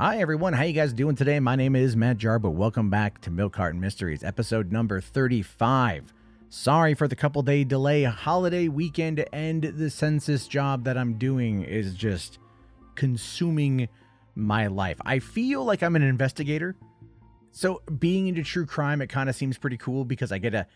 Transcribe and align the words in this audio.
Hi 0.00 0.16
everyone, 0.16 0.54
how 0.54 0.62
you 0.62 0.72
guys 0.72 0.94
doing 0.94 1.14
today? 1.14 1.38
My 1.40 1.56
name 1.56 1.76
is 1.76 1.94
Matt 1.94 2.16
Jarbo. 2.16 2.50
Welcome 2.50 2.88
back 2.88 3.20
to 3.20 3.30
Milk 3.30 3.52
Carton 3.52 3.82
Mysteries, 3.82 4.24
episode 4.24 4.72
number 4.72 4.98
35. 4.98 6.14
Sorry 6.48 6.94
for 6.94 7.06
the 7.06 7.14
couple 7.14 7.42
day 7.42 7.64
delay. 7.64 8.04
Holiday 8.04 8.68
weekend 8.68 9.22
and 9.30 9.62
the 9.62 9.90
census 9.90 10.48
job 10.48 10.84
that 10.84 10.96
I'm 10.96 11.18
doing 11.18 11.64
is 11.64 11.94
just 11.94 12.38
consuming 12.94 13.90
my 14.34 14.68
life. 14.68 14.96
I 15.04 15.18
feel 15.18 15.66
like 15.66 15.82
I'm 15.82 15.96
an 15.96 16.02
investigator. 16.02 16.76
So, 17.50 17.82
being 17.98 18.26
into 18.26 18.42
true 18.42 18.64
crime, 18.64 19.02
it 19.02 19.08
kind 19.08 19.28
of 19.28 19.36
seems 19.36 19.58
pretty 19.58 19.76
cool 19.76 20.06
because 20.06 20.32
I 20.32 20.38
get 20.38 20.52
to 20.52 20.66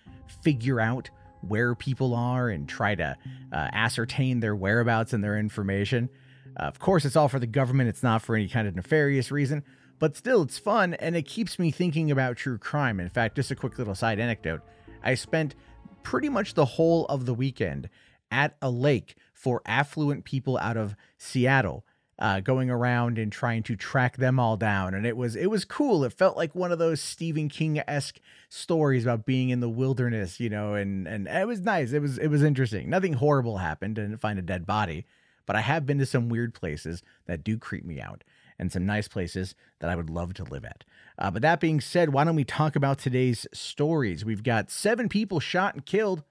figure 0.43 0.81
out 0.81 1.09
where 1.41 1.75
people 1.75 2.15
are 2.15 2.51
and 2.51 2.69
try 2.69 2.95
to 2.95 3.17
uh, 3.51 3.69
ascertain 3.73 4.41
their 4.41 4.55
whereabouts 4.55 5.15
and 5.15 5.25
their 5.25 5.39
information. 5.39 6.11
Uh, 6.59 6.65
of 6.65 6.79
course, 6.79 7.05
it's 7.05 7.17
all 7.17 7.29
for 7.29 7.39
the 7.39 7.47
government, 7.47 7.89
it's 7.89 8.03
not 8.03 8.23
for 8.23 8.37
any 8.37 8.49
kind 8.49 8.69
of 8.69 8.77
nefarious 8.77 9.31
reason, 9.31 9.65
but 9.99 10.17
still, 10.17 10.43
it's 10.43 10.59
fun 10.59 10.95
and 10.95 11.17
it 11.17 11.23
keeps 11.23 11.59
me 11.59 11.71
thinking 11.71 12.11
about 12.11 12.37
true 12.37 12.59
crime. 12.59 13.01
In 13.01 13.09
fact, 13.09 13.37
just 13.37 13.51
a 13.51 13.57
quick 13.57 13.79
little 13.79 13.95
side 13.95 14.19
anecdote 14.19 14.63
I 15.03 15.15
spent 15.15 15.55
pretty 16.03 16.29
much 16.29 16.55
the 16.55 16.65
whole 16.65 17.07
of 17.07 17.27
the 17.27 17.35
weekend 17.35 17.89
at 18.31 18.57
a 18.63 18.71
lake 18.71 19.17
for 19.33 19.63
affluent 19.67 20.25
people 20.25 20.59
out 20.59 20.77
of 20.77 20.97
Seattle. 21.19 21.85
Uh, 22.17 22.39
going 22.39 22.71
around 22.71 23.19
and 23.19 23.33
trying 23.33 23.61
to 23.61 23.75
track 23.75 24.19
them 24.19 24.39
all 24.39 24.57
down, 24.57 24.95
and 24.95 25.05
it 25.05 25.17
was 25.17 25.35
it 25.35 25.51
was 25.51 25.65
cool. 25.65 26.05
It 26.05 26.13
felt 26.13 26.37
like 26.37 26.55
one 26.55 26.71
of 26.71 26.79
those 26.79 27.01
Stephen 27.01 27.49
King 27.49 27.83
esque 27.89 28.21
stories 28.49 29.03
about 29.03 29.27
being 29.27 29.49
in 29.49 29.59
the 29.59 29.69
wilderness, 29.69 30.39
you 30.39 30.49
know, 30.49 30.75
and 30.75 31.09
and 31.09 31.27
it 31.27 31.49
was 31.49 31.61
nice. 31.63 31.93
It 31.93 31.99
was 32.01 32.17
it 32.19 32.29
was 32.29 32.45
interesting. 32.45 32.89
Nothing 32.89 33.15
horrible 33.15 33.59
happened. 33.59 33.97
Didn't 33.97 34.19
find 34.19 34.39
a 34.39 34.43
dead 34.43 34.65
body, 34.65 35.07
but 35.47 35.57
I 35.57 35.61
have 35.61 35.87
been 35.87 35.99
to 35.99 36.07
some 36.07 36.29
weird 36.29 36.55
places 36.55 37.03
that 37.27 37.45
do 37.45 37.59
creep 37.59 37.85
me 37.85 38.01
out 38.01 38.25
and 38.59 38.71
some 38.71 38.87
nice 38.87 39.09
places 39.09 39.55
that 39.81 39.91
I 39.91 39.97
would 39.97 40.11
love 40.11 40.35
to 40.35 40.45
live 40.45 40.65
at. 40.65 40.85
Uh, 41.19 41.31
but 41.31 41.43
that 41.43 41.61
being 41.61 41.81
said, 41.81 42.13
why 42.13 42.25
don't 42.25 42.37
we 42.37 42.45
talk 42.45 42.77
about 42.77 42.99
today's 42.99 43.47
stories? 43.53 44.25
We've 44.25 44.43
got 44.43 44.71
seven 44.71 45.09
people 45.09 45.41
shot 45.41 45.75
and 45.75 45.85
killed 45.85 46.23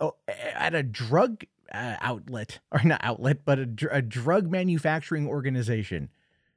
oh, 0.00 0.16
at 0.28 0.74
a 0.74 0.82
drug 0.82 1.44
uh, 1.72 1.96
outlet, 2.00 2.60
or 2.72 2.82
not 2.84 3.00
outlet, 3.02 3.44
but 3.44 3.58
a, 3.58 3.68
a 3.90 4.02
drug 4.02 4.50
manufacturing 4.50 5.26
organization. 5.26 6.08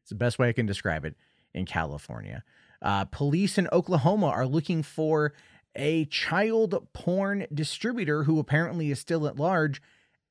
It's 0.01 0.09
the 0.09 0.15
best 0.15 0.39
way 0.39 0.49
I 0.49 0.53
can 0.53 0.65
describe 0.65 1.05
it 1.05 1.15
in 1.53 1.65
California. 1.65 2.43
Uh, 2.81 3.05
police 3.05 3.57
in 3.57 3.69
Oklahoma 3.71 4.27
are 4.27 4.45
looking 4.45 4.83
for 4.83 5.33
a 5.75 6.05
child 6.05 6.87
porn 6.93 7.47
distributor 7.53 8.23
who 8.23 8.39
apparently 8.39 8.91
is 8.91 8.99
still 8.99 9.25
at 9.25 9.37
large 9.37 9.81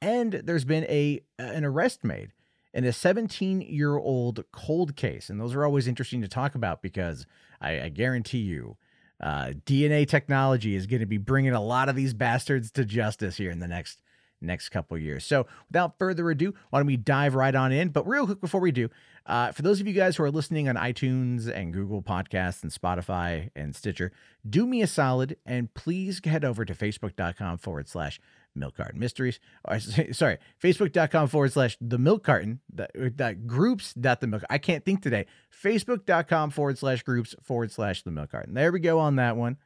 and 0.03 0.33
there's 0.33 0.64
been 0.64 0.84
a 0.84 1.20
an 1.39 1.64
arrest 1.64 2.05
made 2.05 2.33
in 2.75 2.84
a 2.84 2.92
17 2.92 3.61
year 3.62 3.97
old 3.97 4.44
cold 4.53 4.97
case, 4.97 5.31
and 5.31 5.41
those 5.41 5.55
are 5.55 5.64
always 5.64 5.86
interesting 5.86 6.20
to 6.20 6.28
talk 6.28 6.55
about 6.55 6.83
because 6.83 7.25
I, 7.61 7.83
I 7.83 7.89
guarantee 7.89 8.39
you. 8.39 8.77
Uh, 9.22 9.53
DNA 9.64 10.05
technology 10.05 10.75
is 10.75 10.89
going 10.89 10.98
to 10.98 11.06
be 11.06 11.17
bringing 11.17 11.53
a 11.53 11.62
lot 11.62 11.89
of 11.89 11.94
these 11.94 12.12
bastards 12.12 12.72
to 12.72 12.84
justice 12.84 13.36
here 13.36 13.53
in 13.53 13.61
the 13.61 13.69
next 13.69 14.03
next 14.41 14.70
couple 14.70 14.98
years. 14.98 15.25
So, 15.25 15.47
without 15.69 15.97
further 15.97 16.28
ado, 16.28 16.55
why 16.70 16.81
don't 16.81 16.87
we 16.87 16.97
dive 16.97 17.37
right 17.37 17.55
on 17.55 17.70
in? 17.70 17.91
But 17.91 18.06
real 18.09 18.27
quick 18.27 18.41
before 18.41 18.61
we 18.61 18.72
do, 18.72 18.89
uh, 19.27 19.53
for 19.53 19.62
those 19.62 19.81
of 19.81 19.87
you 19.87 19.92
guys 19.92 20.16
who 20.16 20.25
are 20.25 20.31
listening 20.31 20.69
on 20.69 20.75
iTunes 20.75 21.48
and 21.48 21.72
Google 21.72 22.03
Podcasts 22.03 22.64
and 22.64 22.72
Spotify 22.72 23.50
and 23.55 23.77
Stitcher, 23.77 24.11
do 24.48 24.66
me 24.66 24.83
a 24.83 24.89
solid 24.89 25.37
and 25.47 25.72
please 25.72 26.20
head 26.25 26.44
over 26.44 26.64
to 26.64 26.75
facebook.com 26.75 27.59
forward 27.59 27.89
slash 27.89 28.20
milk 28.55 28.77
carton 28.77 28.98
mysteries. 28.98 29.41
Or, 29.64 29.78
sorry, 30.12 30.39
facebook.com 30.62 31.28
forward 31.28 31.53
slash 31.53 31.77
the 31.81 31.98
milk 31.98 32.25
carton, 32.25 32.61
that, 32.75 32.91
that 33.17 33.47
groups 33.47 33.94
dot 33.94 34.20
the 34.20 34.27
milk. 34.27 34.42
I 34.50 34.59
can't 34.59 34.84
think 34.84 35.03
today. 35.03 35.27
Facebook.com 35.62 36.50
forward 36.50 36.78
slash 36.78 37.03
groups 37.03 37.34
forward 37.42 37.70
slash 37.70 38.03
the 38.03 38.11
milk 38.11 38.31
carton. 38.31 38.54
There 38.54 38.72
we 38.72 38.81
go 38.81 38.99
on 38.99 39.16
that 39.16 39.37
one. 39.37 39.56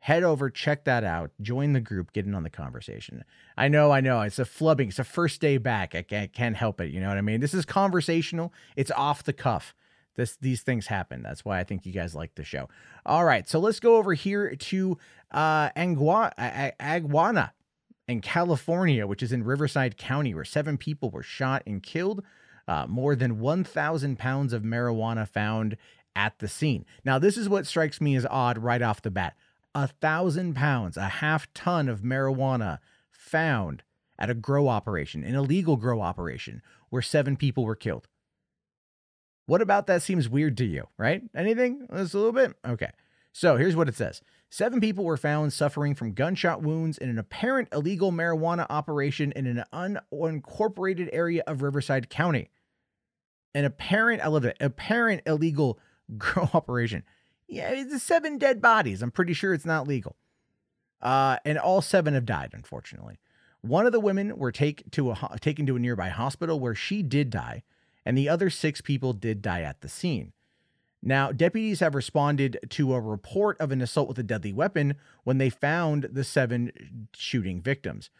Head 0.00 0.22
over, 0.22 0.50
check 0.50 0.84
that 0.84 1.02
out, 1.02 1.32
join 1.40 1.72
the 1.72 1.80
group, 1.80 2.12
get 2.12 2.26
in 2.26 2.34
on 2.34 2.44
the 2.44 2.50
conversation. 2.50 3.24
I 3.56 3.66
know, 3.66 3.90
I 3.90 4.00
know, 4.00 4.20
it's 4.20 4.38
a 4.38 4.44
flubbing, 4.44 4.88
it's 4.88 5.00
a 5.00 5.04
first 5.04 5.40
day 5.40 5.58
back. 5.58 5.96
I 5.96 6.02
can't, 6.02 6.32
can't 6.32 6.56
help 6.56 6.80
it. 6.80 6.92
You 6.92 7.00
know 7.00 7.08
what 7.08 7.18
I 7.18 7.22
mean? 7.22 7.40
This 7.40 7.54
is 7.54 7.64
conversational, 7.64 8.52
it's 8.76 8.92
off 8.92 9.24
the 9.24 9.32
cuff 9.32 9.74
this 10.16 10.36
these 10.36 10.62
things 10.62 10.86
happen. 10.88 11.22
That's 11.22 11.44
why 11.44 11.60
I 11.60 11.64
think 11.64 11.86
you 11.86 11.92
guys 11.92 12.14
like 12.14 12.34
the 12.34 12.44
show. 12.44 12.68
All 13.04 13.24
right, 13.24 13.48
so 13.48 13.60
let's 13.60 13.80
go 13.80 13.96
over 13.96 14.14
here 14.14 14.56
to 14.56 14.98
uh 15.30 15.70
Angua, 15.70 16.32
Aguanga 16.80 17.50
in 18.08 18.20
California, 18.20 19.06
which 19.06 19.22
is 19.22 19.32
in 19.32 19.44
Riverside 19.44 19.96
County, 19.96 20.34
where 20.34 20.44
seven 20.44 20.78
people 20.78 21.10
were 21.10 21.22
shot 21.22 21.62
and 21.66 21.82
killed. 21.82 22.22
Uh, 22.68 22.84
more 22.88 23.14
than 23.14 23.38
1,000 23.38 24.18
pounds 24.18 24.52
of 24.52 24.62
marijuana 24.62 25.28
found 25.28 25.76
at 26.16 26.38
the 26.40 26.48
scene. 26.48 26.84
Now, 27.04 27.18
this 27.18 27.36
is 27.36 27.48
what 27.48 27.66
strikes 27.66 28.00
me 28.00 28.16
as 28.16 28.26
odd 28.26 28.58
right 28.58 28.82
off 28.82 29.02
the 29.02 29.10
bat. 29.10 29.36
A 29.74 29.86
thousand 29.86 30.54
pounds, 30.54 30.96
a 30.96 31.08
half 31.08 31.52
ton 31.54 31.88
of 31.88 32.00
marijuana 32.00 32.78
found 33.10 33.84
at 34.18 34.30
a 34.30 34.34
grow 34.34 34.68
operation, 34.68 35.22
an 35.22 35.34
illegal 35.34 35.76
grow 35.76 36.00
operation, 36.00 36.62
where 36.88 37.02
seven 37.02 37.36
people 37.36 37.64
were 37.64 37.76
killed. 37.76 38.08
What 39.44 39.62
about 39.62 39.86
that 39.86 40.02
seems 40.02 40.28
weird 40.28 40.56
to 40.56 40.64
you, 40.64 40.88
right? 40.98 41.22
Anything? 41.36 41.86
Just 41.94 42.14
a 42.14 42.18
little 42.18 42.32
bit? 42.32 42.54
Okay. 42.66 42.90
So 43.32 43.56
here's 43.56 43.76
what 43.76 43.88
it 43.88 43.94
says 43.94 44.22
Seven 44.48 44.80
people 44.80 45.04
were 45.04 45.16
found 45.16 45.52
suffering 45.52 45.94
from 45.94 46.12
gunshot 46.12 46.62
wounds 46.62 46.98
in 46.98 47.08
an 47.08 47.18
apparent 47.18 47.68
illegal 47.72 48.12
marijuana 48.12 48.66
operation 48.70 49.32
in 49.32 49.46
an 49.46 49.64
unincorporated 49.72 51.08
area 51.12 51.42
of 51.46 51.62
Riverside 51.62 52.08
County. 52.08 52.50
An 53.54 53.64
apparent, 53.64 54.22
I 54.22 54.28
love 54.28 54.44
it, 54.44 54.56
apparent 54.60 55.22
illegal 55.26 55.78
operation. 56.54 57.02
Yeah, 57.48 57.70
it's 57.70 58.02
seven 58.02 58.38
dead 58.38 58.60
bodies. 58.60 59.02
I'm 59.02 59.10
pretty 59.10 59.32
sure 59.32 59.52
it's 59.52 59.66
not 59.66 59.88
legal. 59.88 60.16
Uh, 61.00 61.36
and 61.44 61.58
all 61.58 61.82
seven 61.82 62.14
have 62.14 62.24
died, 62.24 62.50
unfortunately. 62.52 63.18
One 63.60 63.86
of 63.86 63.92
the 63.92 64.00
women 64.00 64.36
were 64.36 64.52
take 64.52 64.90
to 64.92 65.10
a, 65.10 65.36
taken 65.40 65.66
to 65.66 65.76
a 65.76 65.80
nearby 65.80 66.08
hospital 66.08 66.60
where 66.60 66.74
she 66.74 67.02
did 67.02 67.30
die, 67.30 67.64
and 68.04 68.16
the 68.16 68.28
other 68.28 68.48
six 68.48 68.80
people 68.80 69.12
did 69.12 69.42
die 69.42 69.62
at 69.62 69.80
the 69.80 69.88
scene. 69.88 70.32
Now, 71.02 71.30
deputies 71.30 71.80
have 71.80 71.94
responded 71.94 72.58
to 72.70 72.94
a 72.94 73.00
report 73.00 73.60
of 73.60 73.70
an 73.70 73.80
assault 73.80 74.08
with 74.08 74.18
a 74.18 74.22
deadly 74.22 74.52
weapon 74.52 74.96
when 75.24 75.38
they 75.38 75.50
found 75.50 76.08
the 76.10 76.24
seven 76.24 76.72
shooting 77.14 77.60
victims. 77.60 78.10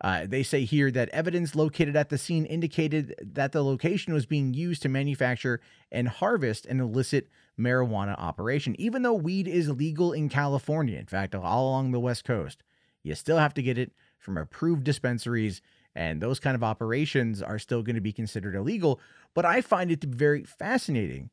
Uh, 0.00 0.26
they 0.26 0.42
say 0.42 0.64
here 0.64 0.90
that 0.90 1.08
evidence 1.08 1.54
located 1.54 1.96
at 1.96 2.10
the 2.10 2.18
scene 2.18 2.44
indicated 2.44 3.14
that 3.20 3.52
the 3.52 3.64
location 3.64 4.12
was 4.12 4.26
being 4.26 4.52
used 4.52 4.82
to 4.82 4.88
manufacture 4.88 5.60
and 5.90 6.08
harvest 6.08 6.66
an 6.66 6.80
illicit 6.80 7.28
marijuana 7.58 8.14
operation. 8.18 8.76
Even 8.78 9.02
though 9.02 9.14
weed 9.14 9.48
is 9.48 9.70
legal 9.70 10.12
in 10.12 10.28
California, 10.28 10.98
in 10.98 11.06
fact, 11.06 11.34
all 11.34 11.68
along 11.70 11.92
the 11.92 12.00
West 12.00 12.24
Coast, 12.24 12.62
you 13.02 13.14
still 13.14 13.38
have 13.38 13.54
to 13.54 13.62
get 13.62 13.78
it 13.78 13.92
from 14.18 14.36
approved 14.36 14.84
dispensaries, 14.84 15.62
and 15.94 16.20
those 16.20 16.40
kind 16.40 16.54
of 16.54 16.62
operations 16.62 17.40
are 17.40 17.58
still 17.58 17.82
going 17.82 17.94
to 17.94 18.00
be 18.02 18.12
considered 18.12 18.54
illegal. 18.54 19.00
But 19.32 19.46
I 19.46 19.62
find 19.62 19.90
it 19.90 20.04
very 20.04 20.44
fascinating 20.44 21.30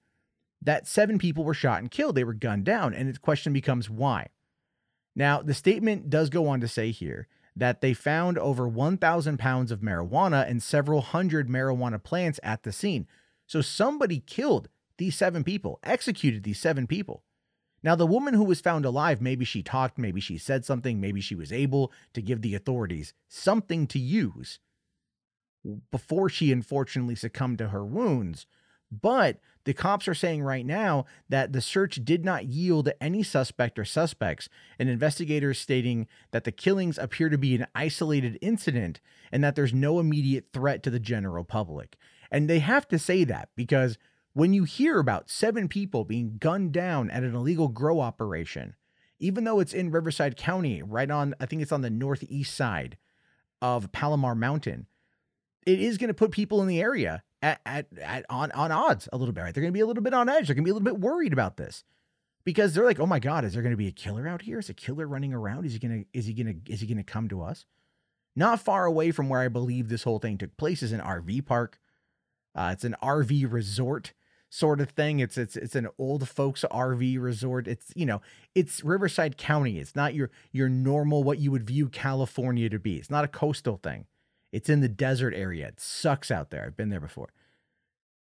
that 0.66 0.88
seven 0.88 1.18
people 1.18 1.44
were 1.44 1.54
shot 1.54 1.80
and 1.80 1.92
killed. 1.92 2.16
They 2.16 2.24
were 2.24 2.34
gunned 2.34 2.66
down. 2.66 2.94
And 2.94 3.14
the 3.14 3.20
question 3.20 3.54
becomes 3.54 3.90
why? 3.90 4.28
Now, 5.16 5.42
the 5.42 5.54
statement 5.54 6.10
does 6.10 6.30
go 6.30 6.48
on 6.48 6.62
to 6.62 6.68
say 6.68 6.92
here 6.92 7.28
that 7.56 7.82
they 7.82 7.94
found 7.94 8.38
over 8.38 8.68
1,000 8.68 9.38
pounds 9.38 9.72
of 9.72 9.82
marijuana 9.82 10.50
and 10.50 10.64
several 10.64 11.02
hundred 11.02 11.50
marijuana 11.50 12.02
plants 12.02 12.40
at 12.42 12.64
the 12.64 12.72
scene. 12.72 13.08
So 13.46 13.62
somebody 13.62 14.24
killed 14.26 14.70
these 14.98 15.16
seven 15.16 15.44
people, 15.44 15.80
executed 15.84 16.44
these 16.44 16.60
seven 16.60 16.88
people. 16.88 17.24
Now, 17.84 17.96
the 17.96 18.08
woman 18.08 18.34
who 18.34 18.46
was 18.46 18.62
found 18.62 18.86
alive, 18.86 19.22
maybe 19.22 19.44
she 19.44 19.62
talked, 19.62 19.98
maybe 19.98 20.22
she 20.22 20.38
said 20.38 20.64
something, 20.64 21.02
maybe 21.02 21.20
she 21.20 21.36
was 21.36 21.52
able 21.52 21.92
to 22.14 22.22
give 22.22 22.42
the 22.42 22.56
authorities 22.56 23.14
something 23.28 23.88
to 23.88 24.00
use 24.00 24.60
before 25.92 26.30
she 26.30 26.52
unfortunately 26.52 27.16
succumbed 27.16 27.58
to 27.58 27.70
her 27.70 27.86
wounds. 27.86 28.46
But 29.02 29.40
the 29.66 29.74
cops 29.74 30.08
are 30.08 30.14
saying 30.14 30.44
right 30.44 30.66
now 30.66 31.06
that 31.30 31.54
the 31.54 31.62
search 31.62 32.04
did 32.04 32.26
not 32.26 32.46
yield 32.46 32.90
any 33.00 33.24
suspect 33.24 33.80
or 33.80 33.86
suspects, 33.86 34.50
and 34.78 34.90
investigators 34.90 35.60
stating 35.60 36.08
that 36.32 36.44
the 36.44 36.52
killings 36.52 36.98
appear 36.98 37.30
to 37.30 37.38
be 37.38 37.56
an 37.56 37.68
isolated 37.74 38.38
incident 38.42 39.00
and 39.32 39.44
that 39.44 39.56
there's 39.56 39.74
no 39.74 40.00
immediate 40.00 40.48
threat 40.54 40.84
to 40.84 40.90
the 40.90 41.00
general 41.00 41.44
public. 41.44 41.96
And 42.30 42.50
they 42.50 42.60
have 42.60 42.88
to 42.90 43.00
say 43.00 43.24
that 43.24 43.50
because 43.56 43.98
when 44.34 44.54
you 44.54 44.64
hear 44.64 45.00
about 45.00 45.30
seven 45.30 45.68
people 45.68 46.04
being 46.04 46.38
gunned 46.40 46.72
down 46.72 47.10
at 47.12 47.24
an 47.24 47.36
illegal 47.36 47.68
grow 47.68 48.02
operation, 48.02 48.76
even 49.20 49.44
though 49.44 49.60
it's 49.60 49.74
in 49.74 49.92
Riverside 49.92 50.36
County, 50.36 50.82
right 50.82 51.10
on, 51.10 51.36
I 51.40 51.46
think 51.46 51.62
it's 51.62 51.72
on 51.72 51.82
the 51.82 51.90
northeast 51.90 52.56
side 52.56 52.98
of 53.62 53.92
Palomar 53.92 54.36
Mountain, 54.36 54.88
it 55.66 55.80
is 55.80 55.98
going 55.98 56.10
to 56.10 56.14
put 56.14 56.32
people 56.32 56.62
in 56.62 56.68
the 56.68 56.82
area 56.82 57.24
at, 57.44 57.62
at, 57.68 57.88
at 58.02 58.26
on 58.30 58.52
on 58.54 58.72
odds 58.72 59.08
a 59.14 59.18
little 59.18 59.34
bit. 59.34 59.42
Right? 59.42 59.54
They're 59.54 59.62
going 59.62 59.74
to 59.74 59.78
be 59.78 59.82
a 59.82 59.86
little 59.86 60.04
bit 60.04 60.16
on 60.16 60.30
edge. 60.30 60.48
They're 60.48 60.56
going 60.56 60.64
to 60.64 60.68
be 60.68 60.72
a 60.72 60.74
little 60.74 60.86
bit 60.86 61.00
worried 61.00 61.34
about 61.34 61.58
this 61.58 61.84
because 62.46 62.74
they're 62.74 62.86
like, 62.86 63.00
"Oh 63.00 63.06
my 63.06 63.20
God, 63.20 63.46
is 63.46 63.54
there 63.54 63.62
going 63.62 63.72
to 63.74 63.78
be 63.78 63.88
a 63.88 63.92
killer 63.92 64.28
out 64.28 64.42
here? 64.44 64.60
Is 64.60 64.70
a 64.70 64.74
killer 64.74 65.08
running 65.08 65.34
around? 65.34 65.66
Is 65.66 65.74
he 65.74 65.80
gonna 65.80 66.06
is 66.14 66.26
he 66.26 66.34
gonna 66.34 66.56
is 66.68 66.82
he 66.82 66.88
gonna 66.88 67.04
come 67.04 67.30
to 67.30 67.44
us?" 67.44 67.66
Not 68.36 68.60
far 68.62 68.86
away 68.86 69.12
from 69.12 69.30
where 69.30 69.42
I 69.42 69.48
believe 69.48 69.90
this 69.90 70.04
whole 70.04 70.20
thing 70.20 70.38
took 70.40 70.58
place 70.58 70.82
is 70.82 70.92
an 70.92 71.02
RV 71.02 71.46
park. 71.46 71.80
Uh, 72.56 72.72
it's 72.74 72.84
an 72.84 72.96
RV 73.02 73.52
resort. 73.52 74.14
sort 74.50 74.80
of 74.82 74.92
thing. 74.92 75.20
It's 75.20 75.38
it's 75.38 75.56
it's 75.56 75.76
an 75.76 75.88
old 75.98 76.30
folks 76.30 76.64
RV 76.72 77.20
resort. 77.22 77.68
It's 77.68 77.92
you 77.96 78.06
know 78.06 78.22
it's 78.56 78.84
Riverside 78.84 79.38
County. 79.38 79.80
It's 79.80 79.96
not 79.96 80.14
your 80.14 80.30
your 80.52 80.70
normal 80.70 81.24
what 81.24 81.40
you 81.40 81.52
would 81.52 81.66
view 81.68 81.90
California 81.90 82.70
to 82.70 82.80
be. 82.80 82.98
It's 82.98 83.10
not 83.10 83.26
a 83.26 83.28
coastal 83.28 83.78
thing. 83.78 84.06
It's 84.54 84.70
in 84.70 84.82
the 84.82 84.88
desert 84.88 85.34
area. 85.34 85.68
It 85.68 85.80
sucks 85.80 86.30
out 86.30 86.52
there. 86.52 86.64
I've 86.64 86.78
been 86.78 86.90
there 86.90 87.00
before. 87.00 87.30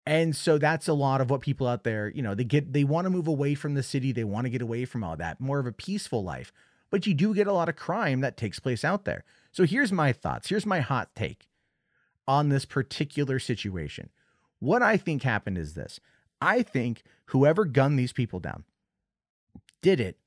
And 0.06 0.34
so 0.34 0.58
that's 0.58 0.88
a 0.88 0.94
lot 0.94 1.20
of 1.20 1.30
what 1.30 1.42
people 1.42 1.66
out 1.66 1.84
there, 1.84 2.08
you 2.08 2.22
know, 2.22 2.34
they 2.34 2.44
get 2.44 2.72
they 2.72 2.82
want 2.82 3.04
to 3.04 3.10
move 3.10 3.28
away 3.28 3.54
from 3.54 3.74
the 3.74 3.82
city, 3.82 4.10
they 4.10 4.24
want 4.24 4.46
to 4.46 4.50
get 4.50 4.62
away 4.62 4.84
from 4.84 5.04
all 5.04 5.16
that, 5.16 5.40
more 5.40 5.58
of 5.58 5.66
a 5.66 5.72
peaceful 5.72 6.24
life. 6.24 6.52
But 6.90 7.06
you 7.06 7.14
do 7.14 7.34
get 7.34 7.46
a 7.46 7.52
lot 7.52 7.68
of 7.68 7.76
crime 7.76 8.20
that 8.20 8.36
takes 8.36 8.58
place 8.58 8.84
out 8.84 9.04
there. 9.04 9.24
So 9.52 9.64
here's 9.64 9.92
my 9.92 10.12
thoughts. 10.12 10.48
Here's 10.48 10.66
my 10.66 10.80
hot 10.80 11.14
take 11.14 11.46
on 12.26 12.48
this 12.48 12.64
particular 12.64 13.38
situation. 13.38 14.10
What 14.60 14.82
I 14.82 14.96
think 14.96 15.22
happened 15.22 15.58
is 15.58 15.74
this. 15.74 16.00
I 16.40 16.62
think 16.62 17.02
whoever 17.26 17.64
gunned 17.64 17.98
these 17.98 18.12
people 18.12 18.40
down 18.40 18.64
did 19.82 20.00
it 20.00 20.18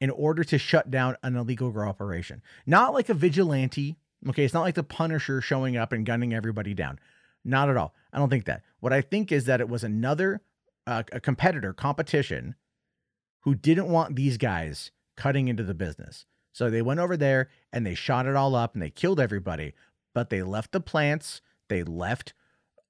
in 0.00 0.10
order 0.10 0.42
to 0.44 0.58
shut 0.58 0.90
down 0.90 1.16
an 1.22 1.36
illegal 1.36 1.76
operation. 1.78 2.42
Not 2.66 2.92
like 2.92 3.08
a 3.08 3.14
vigilante. 3.14 3.96
Okay, 4.28 4.44
it's 4.44 4.54
not 4.54 4.62
like 4.62 4.74
the 4.74 4.82
Punisher 4.82 5.40
showing 5.40 5.76
up 5.76 5.92
and 5.92 6.06
gunning 6.06 6.32
everybody 6.32 6.74
down. 6.74 6.98
Not 7.44 7.68
at 7.68 7.76
all. 7.76 7.94
I 8.12 8.18
don't 8.18 8.28
think 8.28 8.44
that. 8.44 8.62
What 8.80 8.92
I 8.92 9.00
think 9.00 9.32
is 9.32 9.46
that 9.46 9.60
it 9.60 9.68
was 9.68 9.82
another 9.82 10.42
uh, 10.86 11.02
a 11.12 11.20
competitor, 11.20 11.72
competition, 11.72 12.54
who 13.40 13.54
didn't 13.54 13.88
want 13.88 14.16
these 14.16 14.36
guys 14.36 14.90
cutting 15.16 15.48
into 15.48 15.62
the 15.62 15.74
business. 15.74 16.26
So 16.52 16.70
they 16.70 16.82
went 16.82 17.00
over 17.00 17.16
there 17.16 17.48
and 17.72 17.86
they 17.86 17.94
shot 17.94 18.26
it 18.26 18.36
all 18.36 18.54
up 18.54 18.74
and 18.74 18.82
they 18.82 18.90
killed 18.90 19.20
everybody, 19.20 19.74
but 20.14 20.30
they 20.30 20.42
left 20.42 20.72
the 20.72 20.80
plants, 20.80 21.40
they 21.68 21.82
left 21.82 22.34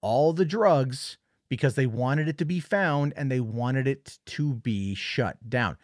all 0.00 0.32
the 0.32 0.44
drugs 0.44 1.16
because 1.48 1.74
they 1.74 1.86
wanted 1.86 2.28
it 2.28 2.38
to 2.38 2.44
be 2.44 2.60
found 2.60 3.12
and 3.16 3.30
they 3.30 3.40
wanted 3.40 3.86
it 3.86 4.18
to 4.26 4.54
be 4.54 4.94
shut 4.94 5.48
down. 5.48 5.76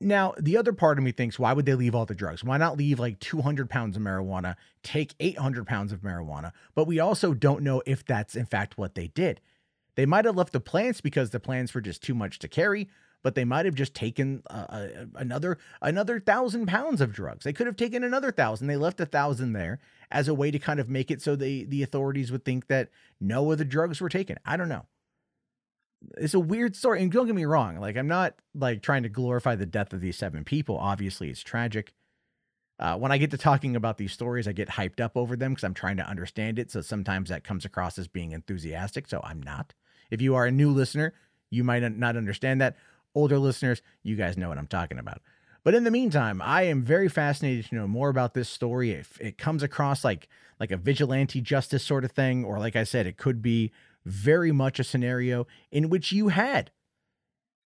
Now, 0.00 0.34
the 0.38 0.56
other 0.56 0.72
part 0.72 0.98
of 0.98 1.04
me 1.04 1.10
thinks, 1.10 1.38
why 1.38 1.52
would 1.52 1.66
they 1.66 1.74
leave 1.74 1.94
all 1.94 2.06
the 2.06 2.14
drugs? 2.14 2.44
Why 2.44 2.56
not 2.56 2.76
leave 2.76 3.00
like 3.00 3.18
200 3.18 3.68
pounds 3.68 3.96
of 3.96 4.02
marijuana, 4.02 4.54
take 4.82 5.14
800 5.18 5.66
pounds 5.66 5.92
of 5.92 6.02
marijuana? 6.02 6.52
But 6.74 6.86
we 6.86 7.00
also 7.00 7.34
don't 7.34 7.62
know 7.62 7.82
if 7.84 8.04
that's 8.04 8.36
in 8.36 8.46
fact 8.46 8.78
what 8.78 8.94
they 8.94 9.08
did. 9.08 9.40
They 9.96 10.06
might 10.06 10.24
have 10.24 10.36
left 10.36 10.52
the 10.52 10.60
plants 10.60 11.00
because 11.00 11.30
the 11.30 11.40
plants 11.40 11.74
were 11.74 11.80
just 11.80 12.00
too 12.00 12.14
much 12.14 12.38
to 12.38 12.48
carry, 12.48 12.88
but 13.24 13.34
they 13.34 13.44
might 13.44 13.64
have 13.64 13.74
just 13.74 13.94
taken 13.94 14.44
uh, 14.48 14.66
uh, 14.68 14.88
another 15.16 15.58
another 15.82 16.20
thousand 16.20 16.66
pounds 16.66 17.00
of 17.00 17.12
drugs. 17.12 17.42
They 17.42 17.52
could 17.52 17.66
have 17.66 17.74
taken 17.74 18.04
another 18.04 18.30
thousand. 18.30 18.68
They 18.68 18.76
left 18.76 19.00
a 19.00 19.06
thousand 19.06 19.54
there 19.54 19.80
as 20.12 20.28
a 20.28 20.34
way 20.34 20.52
to 20.52 20.60
kind 20.60 20.78
of 20.78 20.88
make 20.88 21.10
it 21.10 21.20
so 21.20 21.34
the 21.34 21.64
the 21.64 21.82
authorities 21.82 22.30
would 22.30 22.44
think 22.44 22.68
that 22.68 22.90
no 23.20 23.50
other 23.50 23.64
drugs 23.64 24.00
were 24.00 24.08
taken. 24.08 24.38
I 24.46 24.56
don't 24.56 24.68
know 24.68 24.86
it's 26.16 26.34
a 26.34 26.40
weird 26.40 26.76
story. 26.76 27.02
And 27.02 27.10
don't 27.10 27.26
get 27.26 27.34
me 27.34 27.44
wrong, 27.44 27.78
like 27.78 27.96
I'm 27.96 28.08
not 28.08 28.34
like 28.54 28.82
trying 28.82 29.02
to 29.02 29.08
glorify 29.08 29.54
the 29.54 29.66
death 29.66 29.92
of 29.92 30.00
these 30.00 30.16
seven 30.16 30.44
people. 30.44 30.78
Obviously, 30.78 31.30
it's 31.30 31.42
tragic. 31.42 31.92
Uh, 32.80 32.96
when 32.96 33.10
I 33.10 33.18
get 33.18 33.32
to 33.32 33.38
talking 33.38 33.74
about 33.74 33.98
these 33.98 34.12
stories, 34.12 34.46
I 34.46 34.52
get 34.52 34.68
hyped 34.68 35.00
up 35.00 35.16
over 35.16 35.34
them 35.34 35.52
because 35.52 35.64
I'm 35.64 35.74
trying 35.74 35.96
to 35.96 36.08
understand 36.08 36.58
it. 36.58 36.70
So 36.70 36.80
sometimes 36.80 37.28
that 37.28 37.42
comes 37.42 37.64
across 37.64 37.98
as 37.98 38.06
being 38.06 38.30
enthusiastic. 38.32 39.08
So 39.08 39.20
I'm 39.24 39.42
not. 39.42 39.74
If 40.10 40.22
you 40.22 40.36
are 40.36 40.46
a 40.46 40.52
new 40.52 40.70
listener, 40.70 41.12
you 41.50 41.64
might 41.64 41.82
not 41.82 42.16
understand 42.16 42.60
that. 42.60 42.76
Older 43.14 43.38
listeners, 43.38 43.82
you 44.04 44.14
guys 44.14 44.36
know 44.36 44.48
what 44.48 44.58
I'm 44.58 44.68
talking 44.68 44.98
about. 44.98 45.22
But 45.68 45.74
in 45.74 45.84
the 45.84 45.90
meantime, 45.90 46.40
I 46.40 46.62
am 46.62 46.82
very 46.82 47.10
fascinated 47.10 47.66
to 47.66 47.74
know 47.74 47.86
more 47.86 48.08
about 48.08 48.32
this 48.32 48.48
story. 48.48 48.92
If 48.92 49.20
it 49.20 49.36
comes 49.36 49.62
across 49.62 50.02
like 50.02 50.26
like 50.58 50.70
a 50.70 50.78
vigilante 50.78 51.42
justice 51.42 51.84
sort 51.84 52.06
of 52.06 52.12
thing, 52.12 52.42
or 52.42 52.58
like 52.58 52.74
I 52.74 52.84
said, 52.84 53.06
it 53.06 53.18
could 53.18 53.42
be 53.42 53.70
very 54.06 54.50
much 54.50 54.80
a 54.80 54.82
scenario 54.82 55.46
in 55.70 55.90
which 55.90 56.10
you 56.10 56.28
had 56.28 56.70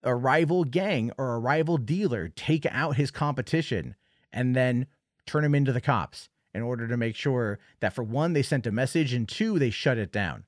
a 0.03 0.13
rival 0.13 0.63
gang 0.63 1.11
or 1.17 1.33
a 1.33 1.39
rival 1.39 1.79
dealer 1.79 2.29
take 2.29 2.67
out 2.67 2.97
his 2.97 3.09
competition 3.09 3.95
and 4.31 4.55
then 4.55 4.85
turn 5.25 5.43
him 5.43 5.55
into 5.55 5.73
the 5.73 5.81
cops 5.81 6.29
in 6.53 6.61
order 6.61 6.87
to 6.87 6.97
make 6.97 7.15
sure 7.15 7.57
that 7.79 7.93
for 7.93 8.03
one 8.03 8.33
they 8.33 8.43
sent 8.43 8.67
a 8.67 8.71
message 8.71 9.11
and 9.11 9.27
two 9.27 9.57
they 9.57 9.71
shut 9.71 9.97
it 9.97 10.11
down. 10.11 10.43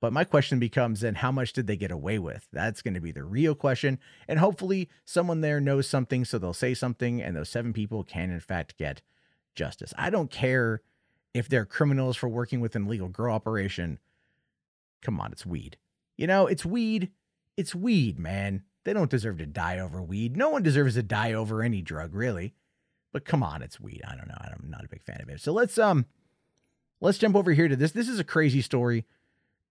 But 0.00 0.12
my 0.12 0.24
question 0.24 0.58
becomes 0.58 1.00
then 1.00 1.16
how 1.16 1.32
much 1.32 1.52
did 1.52 1.66
they 1.66 1.76
get 1.76 1.90
away 1.90 2.18
with? 2.18 2.46
That's 2.52 2.82
going 2.82 2.94
to 2.94 3.00
be 3.00 3.10
the 3.10 3.24
real 3.24 3.54
question. 3.54 3.98
And 4.28 4.38
hopefully 4.38 4.88
someone 5.04 5.40
there 5.40 5.60
knows 5.60 5.88
something 5.88 6.24
so 6.24 6.38
they'll 6.38 6.52
say 6.52 6.74
something 6.74 7.20
and 7.20 7.36
those 7.36 7.48
seven 7.48 7.72
people 7.72 8.04
can 8.04 8.30
in 8.30 8.40
fact 8.40 8.76
get 8.76 9.02
justice. 9.56 9.92
I 9.98 10.10
don't 10.10 10.30
care 10.30 10.82
if 11.34 11.48
they're 11.48 11.64
criminals 11.64 12.16
for 12.16 12.28
working 12.28 12.60
with 12.60 12.76
an 12.76 12.86
illegal 12.86 13.08
grow 13.08 13.34
operation 13.34 13.98
Come 15.02 15.20
on, 15.20 15.32
it's 15.32 15.46
weed. 15.46 15.76
You 16.16 16.26
know, 16.26 16.46
it's 16.46 16.64
weed. 16.64 17.10
It's 17.56 17.74
weed, 17.74 18.18
man. 18.18 18.62
They 18.84 18.92
don't 18.92 19.10
deserve 19.10 19.38
to 19.38 19.46
die 19.46 19.78
over 19.78 20.02
weed. 20.02 20.36
No 20.36 20.50
one 20.50 20.62
deserves 20.62 20.94
to 20.94 21.02
die 21.02 21.32
over 21.32 21.62
any 21.62 21.82
drug, 21.82 22.14
really. 22.14 22.54
But 23.12 23.24
come 23.24 23.42
on, 23.42 23.62
it's 23.62 23.80
weed. 23.80 24.02
I 24.06 24.14
don't 24.16 24.28
know. 24.28 24.36
I'm 24.40 24.68
not 24.68 24.84
a 24.84 24.88
big 24.88 25.02
fan 25.02 25.20
of 25.20 25.28
it. 25.28 25.40
So 25.40 25.52
let's 25.52 25.78
um 25.78 26.06
let's 27.00 27.18
jump 27.18 27.36
over 27.36 27.52
here 27.52 27.68
to 27.68 27.76
this. 27.76 27.92
This 27.92 28.08
is 28.08 28.18
a 28.18 28.24
crazy 28.24 28.62
story. 28.62 29.04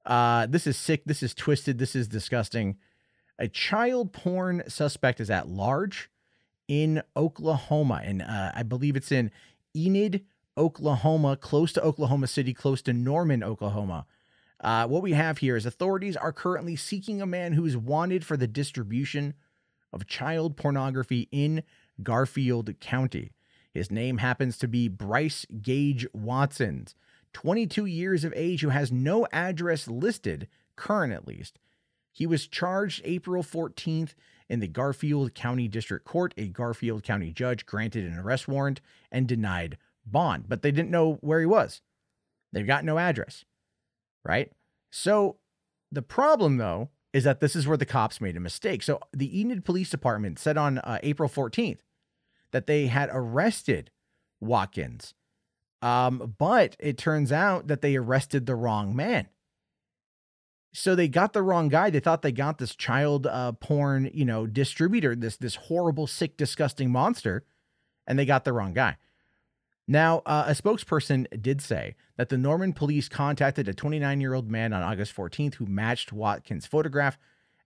Uh 0.08 0.48
this 0.48 0.66
is 0.66 0.78
sick. 0.78 1.04
This 1.06 1.22
is 1.22 1.36
twisted. 1.36 1.78
This 1.78 1.96
is 1.96 2.08
disgusting. 2.08 2.78
A 3.38 3.48
child 3.48 4.14
porn 4.14 4.64
suspect 4.68 5.20
is 5.20 5.30
at 5.30 5.48
large 5.48 6.10
in 6.68 7.04
Oklahoma. 7.16 8.02
And 8.04 8.22
uh, 8.22 8.52
I 8.56 8.64
believe 8.64 8.96
it's 8.96 9.12
in 9.12 9.32
Enid, 9.76 10.26
Oklahoma, 10.58 11.38
close 11.38 11.72
to 11.74 11.84
Oklahoma 11.84 12.28
City, 12.28 12.54
close 12.54 12.82
to 12.84 12.94
Norman, 12.94 13.44
Oklahoma. 13.44 14.06
Uh, 14.60 14.88
what 14.88 15.04
we 15.04 15.14
have 15.14 15.38
here 15.38 15.56
is 15.56 15.66
authorities 15.66 16.18
are 16.18 16.34
currently 16.34 16.76
seeking 16.76 17.22
a 17.22 17.28
man 17.28 17.54
who 17.54 17.66
is 17.66 17.78
wanted 17.78 18.26
for 18.26 18.36
the 18.36 18.48
distribution 18.48 19.36
of 19.94 20.08
child 20.08 20.58
pornography 20.58 21.28
in 21.32 21.64
Garfield 22.02 22.80
County. 22.80 23.32
His 23.72 23.92
name 23.92 24.18
happens 24.18 24.58
to 24.58 24.68
be 24.68 24.88
Bryce 24.88 25.46
Gage 25.62 26.08
Watsons, 26.12 26.96
22 27.38 27.86
years 27.86 28.24
of 28.24 28.34
age, 28.36 28.62
who 28.62 28.70
has 28.70 28.92
no 28.92 29.28
address 29.32 29.88
listed, 29.88 30.48
current 30.76 31.14
at 31.14 31.28
least. 31.28 31.60
He 32.12 32.26
was 32.26 32.48
charged 32.48 33.02
April 33.06 33.44
14th 33.44 34.16
in 34.50 34.60
the 34.60 34.68
Garfield 34.68 35.36
County 35.36 35.68
District 35.68 36.04
Court. 36.04 36.34
A 36.36 36.48
Garfield 36.48 37.04
County 37.04 37.32
judge 37.32 37.66
granted 37.66 38.06
an 38.06 38.18
arrest 38.18 38.48
warrant 38.48 38.82
and 39.12 39.28
denied 39.28 39.78
bond, 40.06 40.46
but 40.48 40.64
they 40.64 40.72
didn't 40.72 40.90
know 40.90 41.20
where 41.22 41.40
he 41.40 41.46
was. 41.46 41.82
They've 42.52 42.66
got 42.66 42.84
no 42.84 42.98
address 42.98 43.46
right? 44.28 44.52
So 44.92 45.38
the 45.92 46.02
problem, 46.02 46.58
though, 46.58 46.90
is 47.14 47.24
that 47.24 47.40
this 47.40 47.56
is 47.56 47.66
where 47.66 47.78
the 47.78 47.86
cops 47.86 48.22
made 48.22 48.36
a 48.36 48.42
mistake. 48.42 48.84
So 48.84 49.00
the 49.14 49.40
Enid 49.40 49.66
Police 49.66 49.90
Department 49.90 50.38
said 50.38 50.58
on 50.58 50.78
uh, 50.80 51.00
April 51.02 51.30
14th 51.30 51.80
that 52.52 52.68
they 52.68 52.88
had 52.88 53.10
arrested 53.12 53.90
Watkins. 54.40 55.14
Um, 55.82 56.36
but 56.38 56.76
it 56.80 56.98
turns 56.98 57.32
out 57.32 57.68
that 57.68 57.82
they 57.82 57.96
arrested 57.96 58.46
the 58.46 58.56
wrong 58.56 58.96
man. 58.96 59.28
So 60.74 60.96
they 60.96 61.08
got 61.08 61.34
the 61.34 61.42
wrong 61.42 61.70
guy. 61.70 61.90
They 61.90 62.00
thought 62.00 62.22
they 62.22 62.32
got 62.32 62.58
this 62.58 62.76
child 62.76 63.26
uh, 63.26 63.54
porn, 63.54 64.12
you 64.14 64.26
know, 64.26 64.46
distributor, 64.46 65.16
this 65.16 65.38
this 65.38 65.56
horrible, 65.56 66.08
sick, 66.08 66.38
disgusting 66.38 66.92
monster, 66.92 67.44
and 68.06 68.18
they 68.18 68.26
got 68.26 68.44
the 68.44 68.54
wrong 68.54 68.74
guy. 68.74 68.98
Now, 69.88 70.22
uh, 70.26 70.46
a 70.48 70.52
spokesperson 70.52 71.26
did 71.42 71.62
say 71.62 71.96
that 72.18 72.30
the 72.30 72.38
Norman 72.38 72.74
police 72.74 73.08
contacted 73.08 73.68
a 73.68 73.74
29 73.74 74.20
year 74.20 74.34
old 74.34 74.52
man 74.52 74.74
on 74.74 74.84
August 74.84 75.16
14th 75.16 75.56
who 75.56 75.66
matched 75.66 76.12
Watkins' 76.12 76.66
photograph 76.66 77.18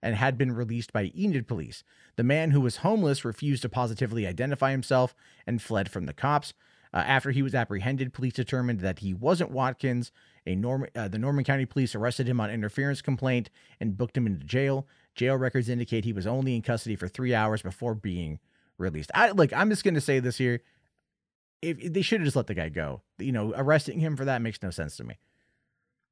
and 0.02 0.14
had 0.14 0.38
been 0.38 0.52
released 0.52 0.92
by 0.92 1.12
Enid 1.16 1.48
police. 1.48 1.84
The 2.16 2.22
man 2.22 2.52
who 2.52 2.60
was 2.60 2.78
homeless 2.78 3.24
refused 3.24 3.62
to 3.62 3.68
positively 3.68 4.26
identify 4.26 4.70
himself 4.70 5.14
and 5.46 5.60
fled 5.60 5.90
from 5.90 6.06
the 6.06 6.12
cops. 6.12 6.54
Uh, 6.94 6.98
after 6.98 7.30
he 7.30 7.42
was 7.42 7.54
apprehended, 7.54 8.12
police 8.12 8.34
determined 8.34 8.80
that 8.80 8.98
he 8.98 9.14
wasn't 9.14 9.50
Watkins. 9.50 10.12
A 10.46 10.60
uh, 10.94 11.08
the 11.08 11.18
Norman 11.18 11.44
County 11.44 11.64
Police 11.64 11.94
arrested 11.94 12.28
him 12.28 12.40
on 12.40 12.50
interference 12.50 13.00
complaint 13.00 13.48
and 13.80 13.96
booked 13.96 14.16
him 14.16 14.26
into 14.26 14.44
jail. 14.44 14.86
Jail 15.14 15.36
records 15.36 15.68
indicate 15.68 16.04
he 16.04 16.12
was 16.12 16.26
only 16.26 16.54
in 16.54 16.62
custody 16.62 16.96
for 16.96 17.08
three 17.08 17.34
hours 17.34 17.62
before 17.62 17.94
being 17.94 18.40
released. 18.78 19.10
I 19.14 19.30
like. 19.30 19.52
I'm 19.52 19.70
just 19.70 19.84
going 19.84 19.94
to 19.94 20.00
say 20.00 20.18
this 20.18 20.38
here 20.38 20.60
if, 21.62 21.78
if 21.78 21.92
they 21.92 22.02
should 22.02 22.20
have 22.20 22.26
just 22.26 22.36
let 22.36 22.48
the 22.48 22.54
guy 22.54 22.68
go. 22.68 23.02
You 23.18 23.32
know, 23.32 23.54
arresting 23.56 24.00
him 24.00 24.16
for 24.16 24.24
that 24.24 24.42
makes 24.42 24.62
no 24.62 24.70
sense 24.70 24.96
to 24.96 25.04
me. 25.04 25.18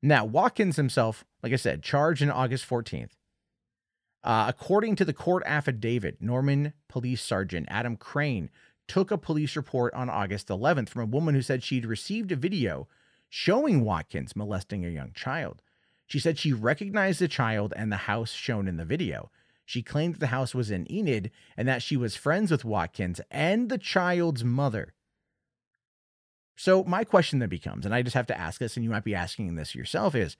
Now, 0.02 0.25
Watkins 0.25 0.76
himself, 0.76 1.25
like 1.42 1.52
I 1.52 1.56
said, 1.56 1.82
charged 1.82 2.22
on 2.22 2.30
August 2.30 2.66
14th. 2.68 3.10
Uh, 4.22 4.46
according 4.49 4.96
to 4.96 5.04
the 5.04 5.12
court 5.12 5.42
affidavit, 5.46 6.20
Norman 6.20 6.72
Police 6.88 7.22
Sergeant 7.22 7.66
Adam 7.70 7.96
Crane 7.96 8.50
took 8.90 9.12
a 9.12 9.16
police 9.16 9.54
report 9.54 9.94
on 9.94 10.11
August 10.11 10.49
11th 10.49 10.88
from 10.88 11.02
a 11.02 11.06
woman 11.06 11.37
who 11.37 11.42
said 11.42 11.62
she'd 11.62 11.87
received 11.87 12.32
a 12.32 12.37
video 12.37 12.88
showing 13.28 13.85
Watkins 13.85 14.35
molesting 14.35 14.85
a 14.85 14.88
young 14.88 15.12
child. 15.12 15.62
She 16.09 16.18
said 16.18 16.37
she 16.37 16.52
recognized 16.52 17.20
the 17.20 17.28
child 17.28 17.73
and 17.76 17.92
the 17.92 18.09
house 18.09 18.32
shown 18.32 18.66
in 18.66 18.78
the 18.78 18.85
video. 18.85 19.30
She 19.64 19.80
claimed 19.80 20.16
the 20.16 20.26
house 20.26 20.56
was 20.56 20.73
in 20.73 20.90
Enid 20.92 21.30
and 21.56 21.68
that 21.68 21.85
she 21.85 21.97
was 21.97 22.16
friends 22.16 22.50
with 22.50 22.64
Watkins 22.64 23.20
and 23.30 23.68
the 23.68 23.78
child's 23.78 24.42
mother. 24.42 24.92
So 26.56 26.82
my 26.82 27.04
question 27.04 27.38
then 27.38 27.49
becomes, 27.49 27.87
and 27.87 27.94
I 27.94 28.02
just 28.02 28.16
have 28.16 28.26
to 28.26 28.37
ask 28.37 28.59
this, 28.59 28.76
and 28.76 28.82
you 28.82 28.90
might 28.90 29.04
be 29.04 29.14
asking 29.14 29.54
this 29.54 29.73
yourself, 29.73 30.16
is 30.16 30.37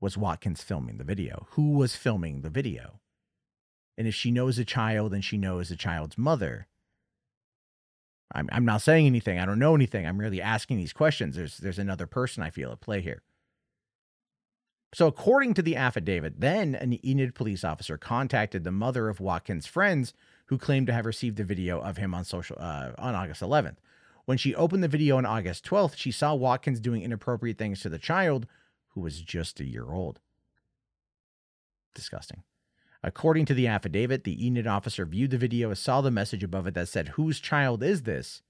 was 0.00 0.18
Watkins 0.18 0.60
filming 0.60 0.98
the 0.98 1.04
video? 1.04 1.46
Who 1.50 1.74
was 1.74 1.94
filming 1.94 2.40
the 2.40 2.50
video? 2.50 2.98
And 3.96 4.08
if 4.08 4.14
she 4.16 4.32
knows 4.32 4.58
a 4.58 4.64
child 4.64 5.14
and 5.14 5.24
she 5.24 5.38
knows 5.38 5.68
the 5.68 5.76
child's 5.76 6.18
mother, 6.18 6.66
I'm, 8.32 8.48
I'm 8.52 8.64
not 8.64 8.82
saying 8.82 9.06
anything. 9.06 9.38
I 9.38 9.46
don't 9.46 9.58
know 9.58 9.74
anything. 9.74 10.06
I'm 10.06 10.18
really 10.18 10.40
asking 10.40 10.76
these 10.76 10.92
questions. 10.92 11.36
There's, 11.36 11.58
there's 11.58 11.78
another 11.78 12.06
person 12.06 12.42
I 12.42 12.50
feel 12.50 12.70
at 12.70 12.80
play 12.80 13.00
here. 13.00 13.22
So, 14.92 15.06
according 15.06 15.54
to 15.54 15.62
the 15.62 15.76
affidavit, 15.76 16.40
then 16.40 16.74
an 16.74 16.98
Enid 17.06 17.34
police 17.34 17.62
officer 17.62 17.96
contacted 17.96 18.64
the 18.64 18.72
mother 18.72 19.08
of 19.08 19.20
Watkins' 19.20 19.66
friends 19.66 20.14
who 20.46 20.58
claimed 20.58 20.88
to 20.88 20.92
have 20.92 21.06
received 21.06 21.38
a 21.38 21.44
video 21.44 21.80
of 21.80 21.96
him 21.96 22.12
on 22.12 22.24
social 22.24 22.56
uh, 22.58 22.90
on 22.98 23.14
August 23.14 23.40
11th. 23.40 23.76
When 24.24 24.36
she 24.36 24.54
opened 24.54 24.82
the 24.82 24.88
video 24.88 25.16
on 25.16 25.26
August 25.26 25.64
12th, 25.64 25.96
she 25.96 26.10
saw 26.10 26.34
Watkins 26.34 26.80
doing 26.80 27.02
inappropriate 27.02 27.56
things 27.56 27.80
to 27.80 27.88
the 27.88 27.98
child, 27.98 28.46
who 28.90 29.00
was 29.00 29.20
just 29.20 29.60
a 29.60 29.64
year 29.64 29.92
old. 29.92 30.18
Disgusting. 31.94 32.42
According 33.02 33.46
to 33.46 33.54
the 33.54 33.66
affidavit, 33.66 34.24
the 34.24 34.46
Enid 34.46 34.66
officer 34.66 35.06
viewed 35.06 35.30
the 35.30 35.38
video 35.38 35.68
and 35.68 35.78
saw 35.78 36.00
the 36.00 36.10
message 36.10 36.44
above 36.44 36.66
it 36.66 36.74
that 36.74 36.88
said, 36.88 37.08
Whose 37.08 37.40
child 37.40 37.82
is 37.82 38.02
this? 38.02 38.42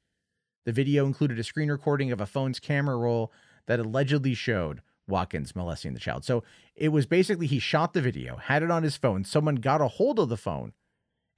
The 0.64 0.72
video 0.72 1.06
included 1.06 1.38
a 1.38 1.44
screen 1.44 1.70
recording 1.70 2.10
of 2.10 2.20
a 2.20 2.26
phone's 2.26 2.58
camera 2.58 2.96
roll 2.96 3.32
that 3.66 3.78
allegedly 3.78 4.34
showed 4.34 4.82
Watkins 5.06 5.54
molesting 5.54 5.94
the 5.94 6.00
child. 6.00 6.24
So 6.24 6.42
it 6.74 6.88
was 6.88 7.06
basically 7.06 7.46
he 7.46 7.58
shot 7.58 7.92
the 7.92 8.00
video, 8.00 8.36
had 8.36 8.62
it 8.62 8.70
on 8.70 8.82
his 8.82 8.96
phone, 8.96 9.24
someone 9.24 9.56
got 9.56 9.80
a 9.80 9.88
hold 9.88 10.18
of 10.18 10.28
the 10.28 10.36
phone, 10.36 10.72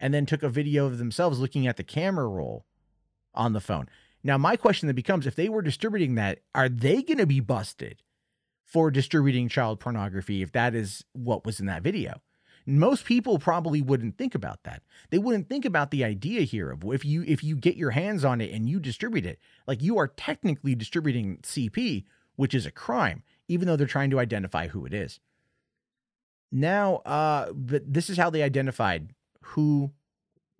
and 0.01 0.13
then 0.13 0.27
took 0.27 0.43
a 0.43 0.49
video 0.49 0.87
of 0.87 0.99
themselves 0.99 1.39
looking 1.39 1.67
at 1.67 1.77
the 1.77 1.85
camera 1.85 2.27
roll 2.27 2.67
on 3.35 3.53
the 3.53 3.61
phone. 3.61 3.89
Now, 4.25 4.39
my 4.39 4.57
question 4.57 4.87
then 4.87 4.97
becomes 4.97 5.27
if 5.27 5.35
they 5.35 5.49
were 5.49 5.63
distributing 5.63 6.15
that, 6.15 6.41
are 6.55 6.69
they 6.69 7.03
going 7.03 7.19
to 7.19 7.27
be 7.27 7.41
busted 7.41 8.03
for 8.65 8.91
distributing 8.91 9.49
child 9.49 9.81
pornography 9.81 10.43
if 10.43 10.53
that 10.53 10.75
is 10.75 11.05
what 11.13 11.45
was 11.45 11.61
in 11.61 11.67
that 11.67 11.83
video? 11.83 12.21
Most 12.65 13.05
people 13.05 13.39
probably 13.39 13.83
wouldn't 13.83 14.17
think 14.17 14.35
about 14.35 14.63
that. 14.65 14.83
They 15.11 15.19
wouldn't 15.19 15.49
think 15.49 15.65
about 15.65 15.91
the 15.91 16.05
idea 16.05 16.43
here 16.43 16.71
of 16.71 16.85
if 16.85 17.05
you 17.05 17.25
if 17.27 17.43
you 17.43 17.57
get 17.57 17.77
your 17.77 17.91
hands 17.91 18.25
on 18.25 18.41
it 18.41 18.53
and 18.53 18.69
you 18.69 18.79
distribute 18.79 19.27
it, 19.27 19.39
like 19.67 19.83
you 19.83 19.99
are 19.99 20.09
technically 20.09 20.75
distributing 20.75 21.39
CP, 21.43 22.05
which 22.37 22.55
is 22.55 22.67
a 22.67 22.71
crime 22.71 23.23
even 23.53 23.69
though 23.69 23.77
they're 23.77 23.87
trying 23.87 24.11
to 24.11 24.19
identify 24.19 24.69
who 24.69 24.87
it 24.87 24.95
is. 24.95 25.21
Now, 26.51 26.97
uh, 26.99 27.53
but 27.53 27.93
this 27.93 28.11
is 28.11 28.17
how 28.17 28.31
they 28.31 28.43
identified 28.43 29.11
who 29.43 29.93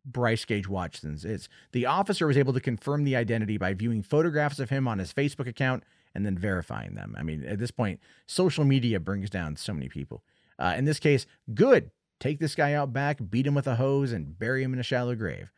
Bryce 0.05 0.45
Gage 0.45 0.69
Watkins 0.69 1.25
is. 1.25 1.49
The 1.73 1.87
officer 1.87 2.27
was 2.27 2.37
able 2.37 2.53
to 2.53 2.61
confirm 2.61 3.05
the 3.05 3.17
identity 3.17 3.57
by 3.57 3.73
viewing 3.75 4.03
photographs 4.03 4.59
of 4.59 4.71
him 4.71 4.87
on 4.87 4.99
his 4.99 5.13
Facebook 5.13 5.47
account 5.47 5.85
and 6.15 6.27
then 6.27 6.37
verifying 6.37 6.95
them. 6.95 7.15
I 7.17 7.23
mean, 7.23 7.45
at 7.45 7.59
this 7.59 7.71
point, 7.71 8.01
social 8.27 8.65
media 8.65 9.01
brings 9.01 9.31
down 9.31 9.57
so 9.57 9.73
many 9.73 9.89
people. 9.89 10.23
Uh, 10.63 10.75
in 10.77 10.85
this 10.85 11.01
case, 11.01 11.27
good. 11.53 11.91
Take 12.21 12.39
this 12.39 12.55
guy 12.55 12.73
out 12.75 12.93
back, 12.93 13.19
beat 13.31 13.49
him 13.49 13.55
with 13.55 13.67
a 13.67 13.75
hose, 13.75 14.13
and 14.13 14.39
bury 14.39 14.63
him 14.63 14.73
in 14.73 14.79
a 14.79 14.85
shallow 14.85 15.17
grave. 15.17 15.51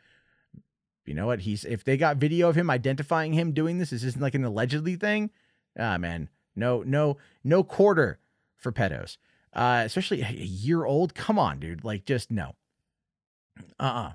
You 1.04 1.12
know 1.12 1.26
what? 1.26 1.40
He's 1.40 1.66
if 1.66 1.84
they 1.84 1.98
got 1.98 2.16
video 2.16 2.48
of 2.48 2.56
him 2.56 2.70
identifying 2.70 3.34
him 3.34 3.52
doing 3.52 3.76
this, 3.76 3.90
this 3.90 4.02
isn't 4.02 4.22
like 4.22 4.34
an 4.34 4.44
allegedly 4.44 4.96
thing. 4.96 5.30
Ah, 5.78 5.98
man, 5.98 6.30
no, 6.56 6.82
no, 6.82 7.18
no 7.44 7.62
quarter 7.62 8.18
for 8.56 8.72
pedos. 8.72 9.18
Uh, 9.52 9.82
especially 9.84 10.22
a 10.22 10.30
year 10.30 10.86
old. 10.86 11.14
Come 11.14 11.38
on, 11.38 11.60
dude. 11.60 11.84
Like, 11.84 12.06
just 12.06 12.30
no. 12.30 12.54
Uh 13.78 13.82
uh-uh. 13.82 14.08
uh. 14.08 14.12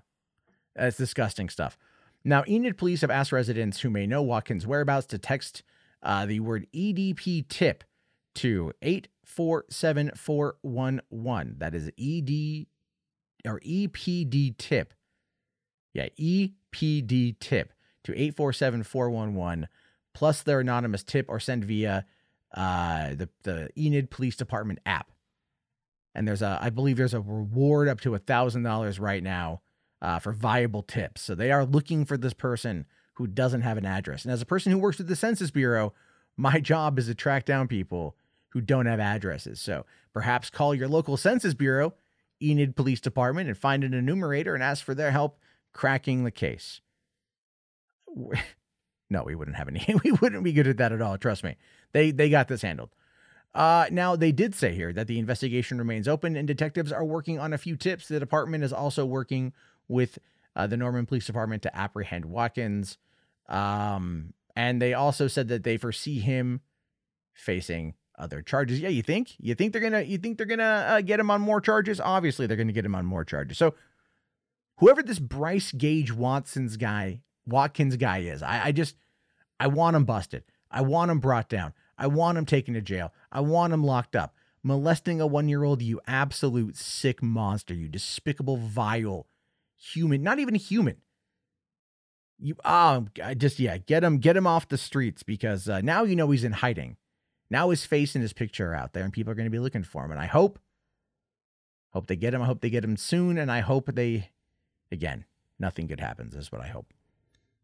That's 0.76 0.98
disgusting 0.98 1.50
stuff. 1.50 1.78
Now, 2.26 2.44
Enid 2.48 2.78
police 2.78 3.02
have 3.02 3.12
asked 3.12 3.32
residents 3.32 3.82
who 3.82 3.92
may 3.92 4.08
know 4.08 4.24
Watkins' 4.24 4.66
whereabouts 4.66 5.06
to 5.08 5.20
text 5.20 5.62
uh, 6.02 6.26
the 6.26 6.40
word 6.40 6.66
EDP 6.74 7.48
tip 7.48 7.84
to 8.36 8.74
847411. 9.30 11.56
That 11.60 11.76
is 11.76 11.90
ED 12.00 12.66
or 13.46 13.60
EPD 13.62 14.58
tip. 14.58 14.94
Yeah, 15.94 16.10
EPD 16.20 17.40
tip 17.40 17.74
to 18.04 18.14
847411 18.14 19.68
plus 20.14 20.44
their 20.44 20.60
anonymous 20.60 21.04
tip 21.04 21.26
or 21.30 21.40
send 21.40 21.66
via 21.66 22.06
uh, 22.56 23.10
the 23.10 23.30
the 23.44 23.70
Enid 23.78 24.10
Police 24.10 24.36
Department 24.36 24.80
app, 24.86 25.12
and 26.16 26.28
there's 26.28 26.42
a 26.42 26.60
I 26.62 26.70
believe 26.70 26.98
there's 26.98 27.14
a 27.14 27.22
reward 27.22 27.88
up 27.88 28.02
to 28.02 28.16
a 28.16 28.20
thousand 28.20 28.64
dollars 28.64 29.00
right 29.00 29.24
now 29.24 29.62
uh, 30.02 30.20
for 30.20 30.34
viable 30.34 30.84
tips. 30.84 31.22
So 31.22 31.36
they 31.36 31.52
are 31.52 31.66
looking 31.66 32.06
for 32.06 32.18
this 32.18 32.34
person 32.34 32.86
who 33.14 33.28
doesn't 33.28 33.62
have 33.62 33.78
an 33.78 33.86
address. 33.86 34.24
And 34.24 34.32
as 34.32 34.42
a 34.42 34.46
person 34.46 34.72
who 34.72 34.78
works 34.78 34.98
with 34.98 35.08
the 35.08 35.16
Census 35.16 35.52
Bureau, 35.52 35.94
my 36.38 36.60
job 36.60 36.98
is 36.98 37.08
to 37.08 37.16
track 37.16 37.46
down 37.46 37.68
people 37.68 38.16
who 38.50 38.62
don't 38.62 38.86
have 38.86 39.00
addresses. 39.00 39.60
So 39.60 39.86
perhaps 40.14 40.50
call 40.50 40.74
your 40.74 40.88
local 40.88 41.18
Census 41.18 41.54
Bureau, 41.54 41.94
Enid 42.42 42.76
Police 42.76 43.02
Department, 43.02 43.48
and 43.48 43.58
find 43.58 43.84
an 43.84 43.94
enumerator 43.94 44.54
and 44.54 44.64
ask 44.64 44.84
for 44.84 44.96
their 44.96 45.12
help 45.12 45.40
cracking 45.74 46.24
the 46.24 46.32
case. 46.32 46.82
No, 49.12 49.24
we 49.24 49.36
wouldn't 49.36 49.58
have 49.58 49.68
any. 49.68 49.84
we 50.04 50.12
wouldn't 50.12 50.44
be 50.44 50.54
good 50.54 50.68
at 50.68 50.78
that 50.78 50.92
at 50.92 51.02
all. 51.02 51.18
Trust 51.18 51.44
me. 51.44 51.56
They 51.94 52.12
they 52.12 52.30
got 52.30 52.48
this 52.48 52.62
handled. 52.62 52.92
Uh, 53.56 53.88
now 53.92 54.16
they 54.16 54.32
did 54.32 54.54
say 54.54 54.74
here 54.76 54.94
that 54.94 55.08
the 55.08 55.18
investigation 55.18 55.80
remains 55.80 56.08
open 56.08 56.36
and 56.36 56.48
detectives 56.48 56.92
are 56.92 57.04
working 57.04 57.40
on 57.40 57.52
a 57.52 57.58
few 57.58 57.76
tips. 57.76 58.08
The 58.08 58.20
department 58.20 58.64
is 58.64 58.72
also 58.72 59.06
working 59.06 59.54
with 59.88 60.20
uh, 60.56 60.68
the 60.68 60.78
Norman 60.78 61.08
Police 61.08 61.26
Department 61.26 61.64
to 61.64 61.76
apprehend 61.76 62.26
Watkins. 62.26 63.00
Um, 63.48 64.34
and 64.56 64.80
they 64.80 64.94
also 64.94 65.28
said 65.28 65.48
that 65.48 65.64
they 65.64 65.78
foresee 65.78 66.20
him 66.20 66.62
facing 67.34 67.96
other 68.20 68.42
charges. 68.42 68.80
Yeah, 68.80 68.90
you 68.90 69.02
think? 69.02 69.36
You 69.40 69.56
think 69.56 69.74
they're 69.74 69.82
gonna? 69.82 70.02
You 70.02 70.18
think 70.18 70.38
they're 70.38 70.46
gonna 70.46 70.64
uh, 70.64 71.02
get 71.02 71.20
him 71.20 71.32
on 71.32 71.42
more 71.42 71.62
charges? 71.62 72.00
Obviously, 72.00 72.46
they're 72.46 72.58
gonna 72.58 72.74
get 72.74 72.86
him 72.86 72.96
on 72.96 73.06
more 73.06 73.26
charges. 73.26 73.58
So, 73.58 73.74
whoever 74.78 75.02
this 75.02 75.20
Bryce 75.20 75.72
Gage 75.72 76.14
Watson's 76.14 76.78
guy 76.78 77.22
Watkins 77.50 77.98
guy 77.98 78.20
is. 78.20 78.42
I, 78.42 78.66
I 78.66 78.72
just, 78.72 78.96
I 79.60 79.68
want 79.68 79.96
him 79.96 80.06
busted. 80.06 80.44
I 80.72 80.82
want 80.82 81.12
him 81.12 81.20
brought 81.20 81.50
down. 81.50 81.74
I 81.98 82.08
want 82.08 82.38
him 82.38 82.46
taken 82.46 82.76
to 82.76 82.82
jail. 82.82 83.12
I 83.32 83.42
want 83.42 83.74
him 83.74 83.84
locked 83.84 84.16
up. 84.16 84.36
Molesting 84.62 85.22
a 85.22 85.28
one 85.28 85.48
year 85.48 85.64
old, 85.64 85.82
you 85.82 86.02
absolute 86.06 86.76
sick 86.76 87.24
monster, 87.24 87.74
you 87.74 87.88
despicable, 87.88 88.58
vile 88.58 89.26
human, 89.78 90.22
not 90.22 90.40
even 90.40 90.56
human. 90.56 90.98
You, 92.38 92.56
oh, 92.64 93.08
I 93.24 93.34
just, 93.34 93.60
yeah, 93.60 93.78
get 93.78 94.04
him, 94.04 94.18
get 94.18 94.38
him 94.38 94.48
off 94.48 94.68
the 94.68 94.78
streets 94.78 95.24
because 95.24 95.68
uh, 95.68 95.82
now 95.82 96.04
you 96.04 96.16
know 96.16 96.30
he's 96.32 96.44
in 96.44 96.54
hiding. 96.54 96.98
Now 97.50 97.70
his 97.70 97.86
face 97.86 98.16
and 98.16 98.22
his 98.22 98.34
picture 98.34 98.72
are 98.72 98.76
out 98.76 98.94
there 98.94 99.04
and 99.04 99.14
people 99.14 99.32
are 99.32 99.36
going 99.36 99.46
to 99.46 99.52
be 99.52 99.60
looking 99.60 99.84
for 99.84 100.06
him. 100.06 100.12
And 100.12 100.20
I 100.20 100.28
hope, 100.28 100.60
hope 101.92 102.08
they 102.08 102.16
get 102.16 102.34
him. 102.34 102.42
I 102.42 102.46
hope 102.46 102.62
they 102.62 102.70
get 102.70 102.84
him 102.84 102.98
soon. 102.98 103.38
And 103.38 103.52
I 103.52 103.62
hope 103.62 103.94
they, 103.94 104.30
again, 104.92 105.26
nothing 105.58 105.88
good 105.88 106.00
happens, 106.00 106.36
is 106.36 106.52
what 106.52 106.62
I 106.62 106.68
hope. 106.68 106.94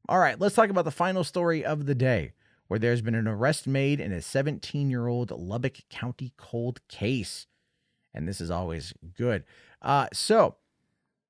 All 0.07 0.19
right, 0.19 0.39
let's 0.39 0.55
talk 0.55 0.69
about 0.69 0.85
the 0.85 0.91
final 0.91 1.23
story 1.23 1.65
of 1.65 1.87
the 1.87 1.95
day, 1.95 2.33
where 2.67 2.79
there's 2.79 3.01
been 3.01 3.15
an 3.15 3.27
arrest 3.27 3.65
made 3.65 3.99
in 3.99 4.11
a 4.11 4.21
17 4.21 4.89
year 4.89 5.07
old 5.07 5.31
Lubbock 5.31 5.77
County 5.89 6.31
cold 6.37 6.87
case. 6.87 7.47
And 8.13 8.27
this 8.27 8.39
is 8.39 8.51
always 8.51 8.93
good. 9.17 9.43
Uh, 9.81 10.07
so, 10.13 10.55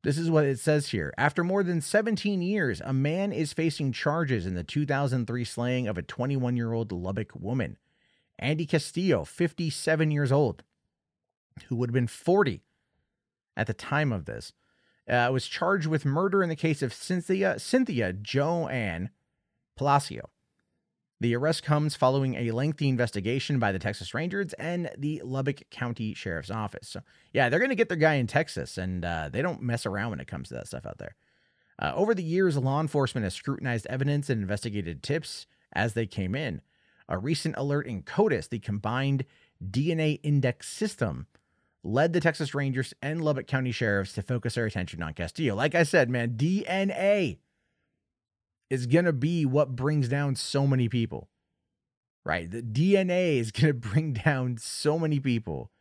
this 0.03 0.17
is 0.19 0.29
what 0.29 0.45
it 0.45 0.59
says 0.59 0.89
here. 0.89 1.13
After 1.17 1.43
more 1.43 1.63
than 1.63 1.81
17 1.81 2.41
years, 2.41 2.79
a 2.85 2.93
man 2.93 3.31
is 3.31 3.53
facing 3.53 3.91
charges 3.91 4.45
in 4.45 4.53
the 4.53 4.63
2003 4.63 5.43
slaying 5.43 5.87
of 5.87 5.97
a 5.97 6.03
21 6.03 6.55
year 6.55 6.73
old 6.73 6.91
Lubbock 6.91 7.31
woman. 7.33 7.77
Andy 8.39 8.65
Castillo, 8.65 9.23
57 9.23 10.11
years 10.11 10.31
old, 10.31 10.63
who 11.67 11.75
would 11.75 11.89
have 11.89 11.93
been 11.93 12.07
40 12.07 12.61
at 13.55 13.67
the 13.67 13.73
time 13.73 14.11
of 14.11 14.25
this, 14.25 14.53
uh, 15.09 15.29
was 15.31 15.47
charged 15.47 15.87
with 15.87 16.05
murder 16.05 16.43
in 16.43 16.49
the 16.49 16.55
case 16.55 16.81
of 16.81 16.93
Cynthia 16.93 17.59
Cynthia 17.59 18.11
Joanne 18.11 19.09
Palacio. 19.77 20.29
The 21.21 21.35
arrest 21.35 21.63
comes 21.63 21.95
following 21.95 22.35
a 22.35 22.51
lengthy 22.51 22.89
investigation 22.89 23.57
by 23.57 23.71
the 23.71 23.79
Texas 23.79 24.13
Rangers 24.13 24.51
and 24.53 24.89
the 24.97 25.21
Lubbock 25.23 25.69
County 25.71 26.13
Sheriff's 26.13 26.51
Office. 26.51 26.89
So, 26.89 27.01
yeah, 27.31 27.47
they're 27.47 27.59
going 27.59 27.69
to 27.69 27.75
get 27.75 27.87
their 27.87 27.97
guy 27.97 28.15
in 28.15 28.27
Texas, 28.27 28.77
and 28.77 29.05
uh, 29.05 29.29
they 29.31 29.41
don't 29.41 29.61
mess 29.61 29.85
around 29.85 30.09
when 30.09 30.19
it 30.19 30.27
comes 30.27 30.49
to 30.49 30.55
that 30.55 30.67
stuff 30.67 30.85
out 30.85 30.97
there. 30.97 31.15
Uh, 31.79 31.93
over 31.95 32.13
the 32.13 32.23
years, 32.23 32.57
law 32.57 32.81
enforcement 32.81 33.23
has 33.23 33.33
scrutinized 33.33 33.87
evidence 33.87 34.29
and 34.29 34.41
investigated 34.41 35.01
tips 35.01 35.47
as 35.73 35.93
they 35.93 36.05
came 36.05 36.35
in. 36.35 36.61
A 37.07 37.17
recent 37.17 37.55
alert 37.57 37.87
in 37.87 38.01
CODIS, 38.01 38.49
the 38.49 38.59
Combined 38.59 39.25
DNA 39.63 40.19
Index 40.23 40.67
System, 40.67 41.27
led 41.83 42.13
the 42.13 42.19
Texas 42.19 42.55
Rangers 42.55 42.93
and 43.01 43.23
Lubbock 43.23 43.47
County 43.47 43.71
Sheriffs 43.71 44.13
to 44.13 44.21
focus 44.21 44.55
their 44.55 44.65
attention 44.65 45.03
on 45.03 45.13
Castillo. 45.13 45.55
Like 45.55 45.75
I 45.75 45.83
said, 45.83 46.09
man, 46.09 46.31
DNA 46.31 47.37
is 48.69 48.87
going 48.87 49.05
to 49.05 49.13
be 49.13 49.45
what 49.45 49.75
brings 49.75 50.07
down 50.07 50.35
so 50.35 50.65
many 50.65 50.89
people, 50.89 51.29
right? 52.23 52.49
The 52.49 52.63
DNA 52.63 53.37
is 53.37 53.51
going 53.51 53.73
to 53.81 53.89
bring 53.89 54.13
down 54.13 54.57
so 54.57 54.97
many 54.97 55.19
people 55.19 55.71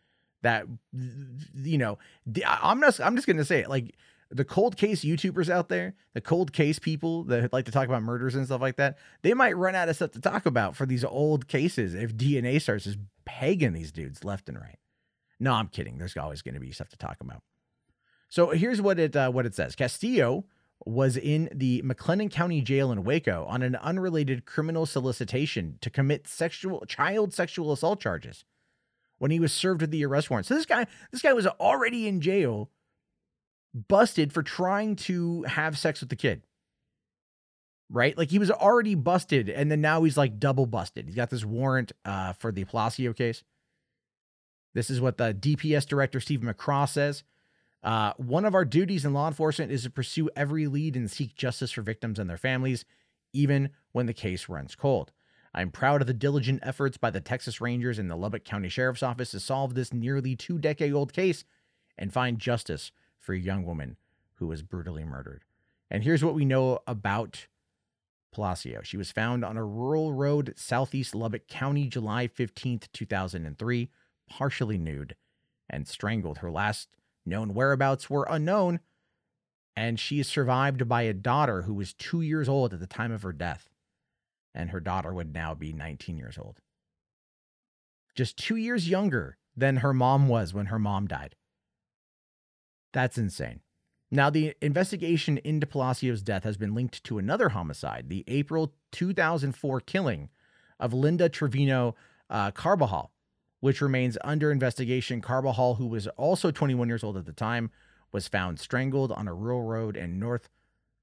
that, 0.43 0.67
you 0.93 1.79
know, 1.79 1.99
I'm 2.47 2.81
not, 2.81 3.01
I'm 3.01 3.17
just 3.17 3.27
going 3.27 3.39
to 3.39 3.45
say 3.45 3.61
it 3.61 3.71
like, 3.71 3.97
the 4.35 4.45
cold 4.45 4.77
case 4.77 5.05
YouTubers 5.05 5.49
out 5.49 5.69
there, 5.69 5.95
the 6.13 6.21
cold 6.21 6.53
case 6.53 6.81
people 6.81 7.23
that 7.25 7.53
like 7.53 7.67
to 7.67 7.71
talk 7.71 7.87
about 7.87 8.03
murders 8.03 8.35
and 8.35 8.45
stuff 8.45 8.61
like 8.61 8.77
that, 8.77 8.99
they 9.23 9.33
might 9.33 9.57
run 9.57 9.77
out 9.77 9.89
of 9.89 9.95
stuff 9.95 10.11
to 10.11 10.21
talk 10.21 10.45
about 10.45 10.75
for 10.75 10.87
these 10.87 11.05
old 11.05 11.47
cases 11.47 11.95
if 11.95 12.17
DNA 12.17 12.61
starts 12.61 12.85
just 12.85 12.99
pegging 13.25 13.73
these 13.73 13.93
dudes 13.93 14.25
left 14.25 14.49
and 14.49 14.59
right. 14.59 14.79
No, 15.39 15.53
I'm 15.53 15.69
kidding. 15.69 15.99
There's 15.99 16.17
always 16.17 16.43
going 16.43 16.55
to 16.55 16.61
be 16.61 16.73
stuff 16.73 16.89
to 16.89 16.97
talk 16.97 17.19
about. 17.21 17.43
So 18.29 18.51
here's 18.51 18.83
what 18.83 18.99
it 18.99 19.15
uh, 19.15 19.31
what 19.31 19.47
it 19.47 19.55
says. 19.55 19.77
Castillo 19.77 20.45
was 20.85 21.17
in 21.17 21.49
the 21.55 21.81
McLennan 21.83 22.31
County 22.31 22.61
Jail 22.61 22.91
in 22.91 23.05
Waco 23.05 23.45
on 23.49 23.63
an 23.63 23.77
unrelated 23.77 24.45
criminal 24.45 24.85
solicitation 24.85 25.79
to 25.81 25.91
commit 25.91 26.27
sexual 26.27 26.85
child 26.87 27.33
sexual 27.33 27.73
assault 27.73 28.01
charges 28.01 28.45
when 29.19 29.31
he 29.31 29.39
was 29.39 29.53
served 29.53 29.81
with 29.81 29.93
the 29.93 30.05
arrest 30.05 30.29
warrant. 30.29 30.47
So 30.47 30.55
this 30.55 30.67
guy 30.67 30.87
this 31.13 31.23
guy 31.23 31.33
was 31.33 31.47
already 31.47 32.09
in 32.09 32.21
jail 32.21 32.71
busted 33.75 34.33
for 34.33 34.43
trying 34.43 34.97
to 34.97 35.43
have 35.43 35.77
sex 35.77 36.01
with 36.01 36.09
the 36.09 36.17
kid. 36.17 36.43
Right? 37.91 38.17
Like 38.17 38.31
he 38.31 38.39
was 38.39 38.51
already 38.51 38.95
busted 38.95 39.49
and 39.49 39.71
then 39.71 39.81
now 39.81 40.03
he's 40.05 40.17
like 40.17 40.39
double 40.39 40.67
busted. 40.67 41.07
He's 41.07 41.17
got 41.17 41.31
this 41.31 41.45
warrant 41.45 41.93
uh, 42.05 42.33
for 42.33 42.51
the 42.51 42.65
Palacio 42.65 43.13
case. 43.13 43.45
This 44.75 44.91
is 44.91 45.01
what 45.01 45.19
the 45.19 45.35
DPS 45.35 45.87
director 45.87 46.21
Steven 46.21 46.53
McCraw 46.53 46.89
says. 46.89 47.23
Uh, 47.83 48.15
one 48.17 48.45
of 48.45 48.55
our 48.55 48.65
duties 48.65 49.05
in 49.05 49.13
law 49.13 49.29
enforcement 49.29 49.71
is 49.71 49.83
to 49.83 49.91
pursue 49.91 50.31
every 50.35 50.67
lead 50.67 50.97
and 50.97 51.11
seek 51.11 51.35
justice 51.35 51.71
for 51.71 51.83
victims 51.83 52.19
and 52.19 52.31
their 52.31 52.39
families, 52.39 52.85
even 53.33 53.71
when 53.93 54.07
the 54.07 54.15
case 54.15 54.49
runs 54.49 54.75
cold. 54.75 55.13
I'm 55.55 55.71
proud 55.71 56.01
of 56.01 56.07
the 56.07 56.15
diligent 56.15 56.61
efforts 56.65 56.97
by 56.97 57.11
the 57.11 57.21
Texas 57.21 57.61
Rangers 57.61 57.99
and 57.99 58.11
the 58.11 58.17
Lubbock 58.17 58.45
County 58.45 58.69
Sheriff's 58.69 59.03
Office 59.03 59.31
to 59.33 59.41
solve 59.41 59.75
this 59.75 59.93
nearly 59.93 60.35
two 60.35 60.59
decade 60.59 60.93
old 60.93 61.13
case 61.13 61.45
and 61.97 62.13
find 62.13 62.41
justice 62.41 62.91
for 63.25 63.33
a 63.33 63.39
young 63.39 63.65
woman 63.65 63.97
who 64.35 64.47
was 64.47 64.63
brutally 64.63 65.05
murdered. 65.05 65.43
And 65.91 66.05
here's 66.05 66.25
what 66.25 66.35
we 66.35 66.45
know 66.45 66.81
about 66.87 67.47
Palacio. 68.33 68.83
She 68.83 68.97
was 68.97 69.11
found 69.11 69.45
on 69.45 69.57
a 69.57 69.65
rural 69.65 70.13
road 70.13 70.55
southeast 70.57 71.15
Lubbock 71.15 71.49
County 71.49 71.89
July 71.89 72.29
15th, 72.29 72.89
2003, 72.93 73.91
partially 74.29 74.79
nude 74.79 75.17
and 75.71 75.89
strangled. 75.89 76.39
Her 76.39 76.51
last 76.51 76.89
known 77.25 77.55
whereabouts 77.55 78.11
were 78.11 78.27
unknown, 78.29 78.81
and 79.75 79.99
she 79.99 80.21
is 80.21 80.29
survived 80.29 80.89
by 80.89 81.03
a 81.03 81.15
daughter 81.15 81.63
who 81.63 81.75
was 81.75 81.95
two 81.95 82.21
years 82.21 82.49
old 82.49 82.75
at 82.75 82.81
the 82.81 82.87
time 82.87 83.13
of 83.13 83.23
her 83.23 83.33
death, 83.33 83.71
and 84.55 84.71
her 84.71 84.81
daughter 84.81 85.15
would 85.15 85.33
now 85.33 85.55
be 85.55 85.73
19 85.73 86.19
years 86.19 86.37
old. 86.39 86.61
Just 88.15 88.37
two 88.37 88.57
years 88.57 88.89
younger 88.89 89.39
than 89.57 89.77
her 89.77 89.95
mom 89.95 90.29
was 90.29 90.53
when 90.53 90.67
her 90.67 90.79
mom 90.79 91.07
died. 91.07 91.37
That's 92.95 93.19
insane. 93.19 93.61
Now, 94.11 94.31
the 94.31 94.55
investigation 94.63 95.39
into 95.39 95.67
Palacio's 95.67 96.23
death 96.23 96.45
has 96.45 96.57
been 96.57 96.75
linked 96.75 97.03
to 97.05 97.19
another 97.19 97.51
homicide, 97.51 98.09
the 98.09 98.25
April 98.29 98.73
2004 98.93 99.81
killing 99.81 100.31
of 100.79 100.95
Linda 100.95 101.29
Trevino 101.29 101.97
uh, 102.31 102.53
Carbajal, 102.53 103.11
which 103.59 103.81
remains 103.81 104.17
under 104.23 104.53
investigation. 104.53 105.21
Carbajal, 105.21 105.75
who 105.75 105.89
was 105.89 106.07
also 106.09 106.53
21 106.53 106.87
years 106.87 107.03
old 107.03 107.17
at 107.17 107.27
the 107.27 107.33
time, 107.33 107.73
was 108.13 108.29
found 108.29 108.61
strangled 108.61 109.11
on 109.11 109.27
a 109.27 109.35
rural 109.35 109.63
road 109.63 109.97
in 109.97 110.21
North 110.21 110.49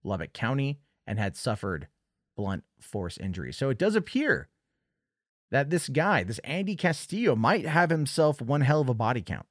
Lubbock 0.01 0.31
County 0.31 0.79
and 1.05 1.19
had 1.19 1.35
suffered 1.35 1.89
blunt 2.37 2.63
force 2.79 3.17
injuries. 3.17 3.57
So 3.57 3.69
it 3.69 3.77
does 3.77 3.95
appear 3.97 4.47
that 5.49 5.69
this 5.69 5.89
guy, 5.89 6.23
this 6.23 6.39
Andy 6.39 6.77
Castillo, 6.77 7.35
might 7.35 7.65
have 7.65 7.89
himself 7.89 8.41
one 8.41 8.61
hell 8.61 8.79
of 8.79 8.87
a 8.87 8.93
body 8.93 9.21
count. 9.21 9.47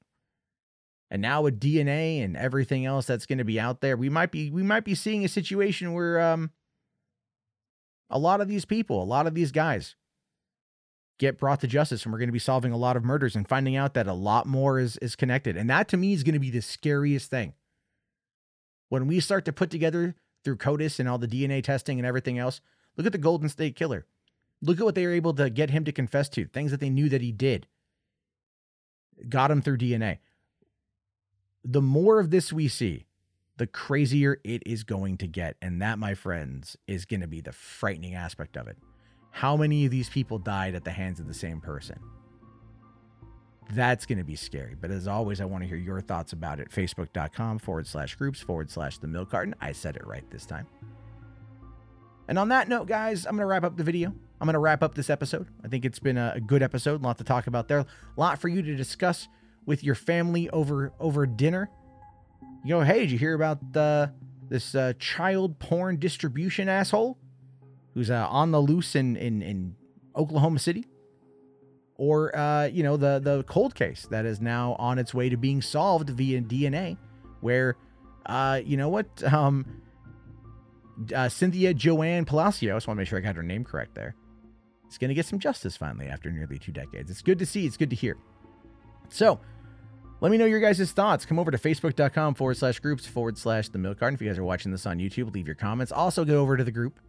And 1.10 1.20
now 1.20 1.42
with 1.42 1.58
DNA 1.58 2.22
and 2.24 2.36
everything 2.36 2.86
else 2.86 3.06
that's 3.06 3.26
going 3.26 3.38
to 3.38 3.44
be 3.44 3.58
out 3.58 3.80
there, 3.80 3.96
we 3.96 4.08
might 4.08 4.30
be 4.30 4.50
we 4.50 4.62
might 4.62 4.84
be 4.84 4.94
seeing 4.94 5.24
a 5.24 5.28
situation 5.28 5.92
where 5.92 6.20
um 6.20 6.50
a 8.08 8.18
lot 8.18 8.40
of 8.40 8.48
these 8.48 8.64
people, 8.64 9.02
a 9.02 9.04
lot 9.04 9.26
of 9.26 9.34
these 9.34 9.52
guys 9.52 9.96
get 11.18 11.38
brought 11.38 11.60
to 11.60 11.66
justice 11.66 12.04
and 12.04 12.12
we're 12.12 12.18
going 12.18 12.28
to 12.28 12.32
be 12.32 12.38
solving 12.38 12.72
a 12.72 12.76
lot 12.76 12.96
of 12.96 13.04
murders 13.04 13.36
and 13.36 13.46
finding 13.48 13.76
out 13.76 13.94
that 13.94 14.06
a 14.06 14.12
lot 14.12 14.46
more 14.46 14.78
is 14.78 14.96
is 14.98 15.16
connected. 15.16 15.56
And 15.56 15.68
that 15.68 15.88
to 15.88 15.96
me 15.96 16.12
is 16.12 16.22
going 16.22 16.34
to 16.34 16.40
be 16.40 16.50
the 16.50 16.62
scariest 16.62 17.28
thing. 17.28 17.54
When 18.88 19.06
we 19.06 19.20
start 19.20 19.44
to 19.44 19.52
put 19.52 19.70
together 19.70 20.14
through 20.44 20.56
CODIS 20.56 20.98
and 20.98 21.08
all 21.08 21.18
the 21.18 21.28
DNA 21.28 21.62
testing 21.62 21.98
and 21.98 22.06
everything 22.06 22.38
else, 22.38 22.60
look 22.96 23.06
at 23.06 23.12
the 23.12 23.18
Golden 23.18 23.48
State 23.48 23.76
Killer. 23.76 24.06
Look 24.62 24.78
at 24.78 24.84
what 24.84 24.94
they 24.94 25.06
were 25.06 25.12
able 25.12 25.34
to 25.34 25.48
get 25.48 25.70
him 25.70 25.84
to 25.84 25.92
confess 25.92 26.28
to, 26.30 26.44
things 26.46 26.70
that 26.70 26.80
they 26.80 26.90
knew 26.90 27.08
that 27.08 27.22
he 27.22 27.32
did. 27.32 27.66
Got 29.28 29.50
him 29.50 29.62
through 29.62 29.78
DNA. 29.78 30.18
The 31.64 31.82
more 31.82 32.20
of 32.20 32.30
this 32.30 32.52
we 32.52 32.68
see, 32.68 33.06
the 33.56 33.66
crazier 33.66 34.40
it 34.44 34.62
is 34.64 34.84
going 34.84 35.18
to 35.18 35.26
get. 35.26 35.56
And 35.60 35.82
that, 35.82 35.98
my 35.98 36.14
friends, 36.14 36.76
is 36.86 37.04
going 37.04 37.20
to 37.20 37.26
be 37.26 37.40
the 37.40 37.52
frightening 37.52 38.14
aspect 38.14 38.56
of 38.56 38.68
it 38.68 38.78
how 39.30 39.56
many 39.56 39.84
of 39.84 39.90
these 39.90 40.08
people 40.08 40.38
died 40.38 40.74
at 40.74 40.84
the 40.84 40.90
hands 40.90 41.20
of 41.20 41.26
the 41.26 41.34
same 41.34 41.60
person? 41.60 41.98
That's 43.72 44.04
going 44.04 44.18
to 44.18 44.24
be 44.24 44.34
scary. 44.34 44.74
But 44.78 44.90
as 44.90 45.06
always, 45.06 45.40
I 45.40 45.44
want 45.44 45.62
to 45.62 45.68
hear 45.68 45.76
your 45.76 46.00
thoughts 46.00 46.32
about 46.32 46.58
it. 46.58 46.70
Facebook.com 46.70 47.60
forward 47.60 47.86
slash 47.86 48.16
groups 48.16 48.40
forward 48.40 48.70
slash 48.70 48.98
the 48.98 49.06
milk 49.06 49.30
carton. 49.30 49.54
I 49.60 49.72
said 49.72 49.96
it 49.96 50.06
right 50.06 50.28
this 50.30 50.44
time. 50.44 50.66
And 52.26 52.38
on 52.38 52.48
that 52.48 52.68
note, 52.68 52.88
guys, 52.88 53.26
I'm 53.26 53.32
going 53.32 53.42
to 53.42 53.46
wrap 53.46 53.64
up 53.64 53.76
the 53.76 53.84
video. 53.84 54.12
I'm 54.40 54.46
going 54.46 54.54
to 54.54 54.60
wrap 54.60 54.82
up 54.82 54.94
this 54.94 55.10
episode. 55.10 55.46
I 55.64 55.68
think 55.68 55.84
it's 55.84 55.98
been 55.98 56.16
a 56.16 56.40
good 56.44 56.62
episode, 56.62 57.00
a 57.00 57.04
lot 57.04 57.18
to 57.18 57.24
talk 57.24 57.46
about 57.46 57.68
there, 57.68 57.78
a 57.78 57.86
lot 58.16 58.40
for 58.40 58.48
you 58.48 58.62
to 58.62 58.74
discuss 58.74 59.28
with 59.66 59.84
your 59.84 59.94
family 59.94 60.48
over 60.50 60.92
over 61.00 61.26
dinner. 61.26 61.70
You 62.64 62.74
go, 62.76 62.80
hey, 62.82 63.00
did 63.00 63.10
you 63.10 63.18
hear 63.18 63.34
about 63.34 63.58
uh, 63.74 64.08
this 64.48 64.74
uh, 64.74 64.92
child 64.98 65.58
porn 65.58 65.98
distribution 65.98 66.68
asshole? 66.68 67.18
who's 67.94 68.10
uh, 68.10 68.26
on 68.28 68.50
the 68.50 68.60
loose 68.60 68.94
in, 68.94 69.16
in, 69.16 69.42
in 69.42 69.74
Oklahoma 70.16 70.58
City, 70.58 70.86
or 71.96 72.34
uh, 72.36 72.66
you 72.66 72.82
know 72.82 72.96
the 72.96 73.18
the 73.18 73.42
cold 73.44 73.74
case 73.74 74.06
that 74.10 74.24
is 74.24 74.40
now 74.40 74.74
on 74.78 74.98
its 74.98 75.12
way 75.12 75.28
to 75.28 75.36
being 75.36 75.62
solved 75.62 76.10
via 76.10 76.40
DNA, 76.40 76.96
where 77.40 77.76
uh, 78.26 78.60
you 78.64 78.76
know 78.76 78.88
what 78.88 79.22
um, 79.32 79.82
uh, 81.14 81.28
Cynthia 81.28 81.74
Joanne 81.74 82.24
Palacio, 82.24 82.74
I 82.74 82.76
just 82.76 82.88
want 82.88 82.96
to 82.96 83.00
make 83.00 83.08
sure 83.08 83.18
I 83.18 83.22
got 83.22 83.36
her 83.36 83.42
name 83.42 83.64
correct 83.64 83.94
there. 83.94 84.14
It's 84.86 84.98
going 84.98 85.08
to 85.08 85.14
get 85.14 85.26
some 85.26 85.38
justice 85.38 85.76
finally 85.76 86.06
after 86.06 86.30
nearly 86.30 86.58
two 86.58 86.72
decades. 86.72 87.10
It's 87.10 87.22
good 87.22 87.38
to 87.38 87.46
see. 87.46 87.64
It's 87.64 87.76
good 87.76 87.90
to 87.90 87.96
hear. 87.96 88.16
So. 89.10 89.40
Let 90.22 90.30
me 90.30 90.36
know 90.36 90.44
your 90.44 90.60
guys' 90.60 90.92
thoughts. 90.92 91.24
Come 91.24 91.38
over 91.38 91.50
to 91.50 91.56
facebook.com 91.56 92.34
forward 92.34 92.58
slash 92.58 92.78
groups 92.78 93.06
forward 93.06 93.38
slash 93.38 93.70
the 93.70 93.78
milk 93.78 94.00
carton. 94.00 94.16
If 94.16 94.20
you 94.20 94.28
guys 94.28 94.36
are 94.36 94.44
watching 94.44 94.70
this 94.70 94.84
on 94.84 94.98
YouTube, 94.98 95.32
leave 95.32 95.46
your 95.46 95.54
comments. 95.54 95.92
Also, 95.92 96.26
go 96.26 96.42
over 96.42 96.58
to 96.58 96.62
the 96.62 96.70
group 96.70 97.00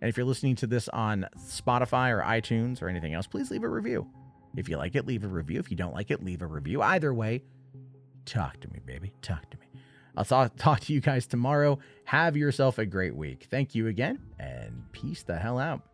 and 0.00 0.08
if 0.08 0.16
you're 0.16 0.26
listening 0.26 0.56
to 0.56 0.66
this 0.66 0.88
on 0.88 1.26
Spotify 1.38 2.10
or 2.10 2.22
iTunes 2.22 2.80
or 2.80 2.88
anything 2.88 3.14
else, 3.14 3.26
please 3.26 3.50
leave 3.50 3.62
a 3.62 3.68
review. 3.68 4.06
If 4.56 4.68
you 4.68 4.76
like 4.76 4.96
it, 4.96 5.06
leave 5.06 5.24
a 5.24 5.28
review. 5.28 5.60
If 5.60 5.70
you 5.70 5.76
don't 5.76 5.94
like 5.94 6.10
it, 6.10 6.24
leave 6.24 6.42
a 6.42 6.46
review. 6.46 6.82
Either 6.82 7.12
way, 7.12 7.42
talk 8.24 8.58
to 8.60 8.68
me, 8.68 8.80
baby. 8.84 9.12
Talk 9.22 9.48
to 9.50 9.58
me. 9.58 9.66
I'll 10.16 10.24
talk, 10.24 10.56
talk 10.56 10.80
to 10.80 10.92
you 10.92 11.00
guys 11.00 11.26
tomorrow. 11.26 11.78
Have 12.04 12.36
yourself 12.36 12.78
a 12.78 12.86
great 12.86 13.14
week. 13.14 13.46
Thank 13.50 13.74
you 13.74 13.86
again, 13.86 14.18
and 14.38 14.90
peace 14.92 15.22
the 15.22 15.36
hell 15.36 15.58
out. 15.58 15.89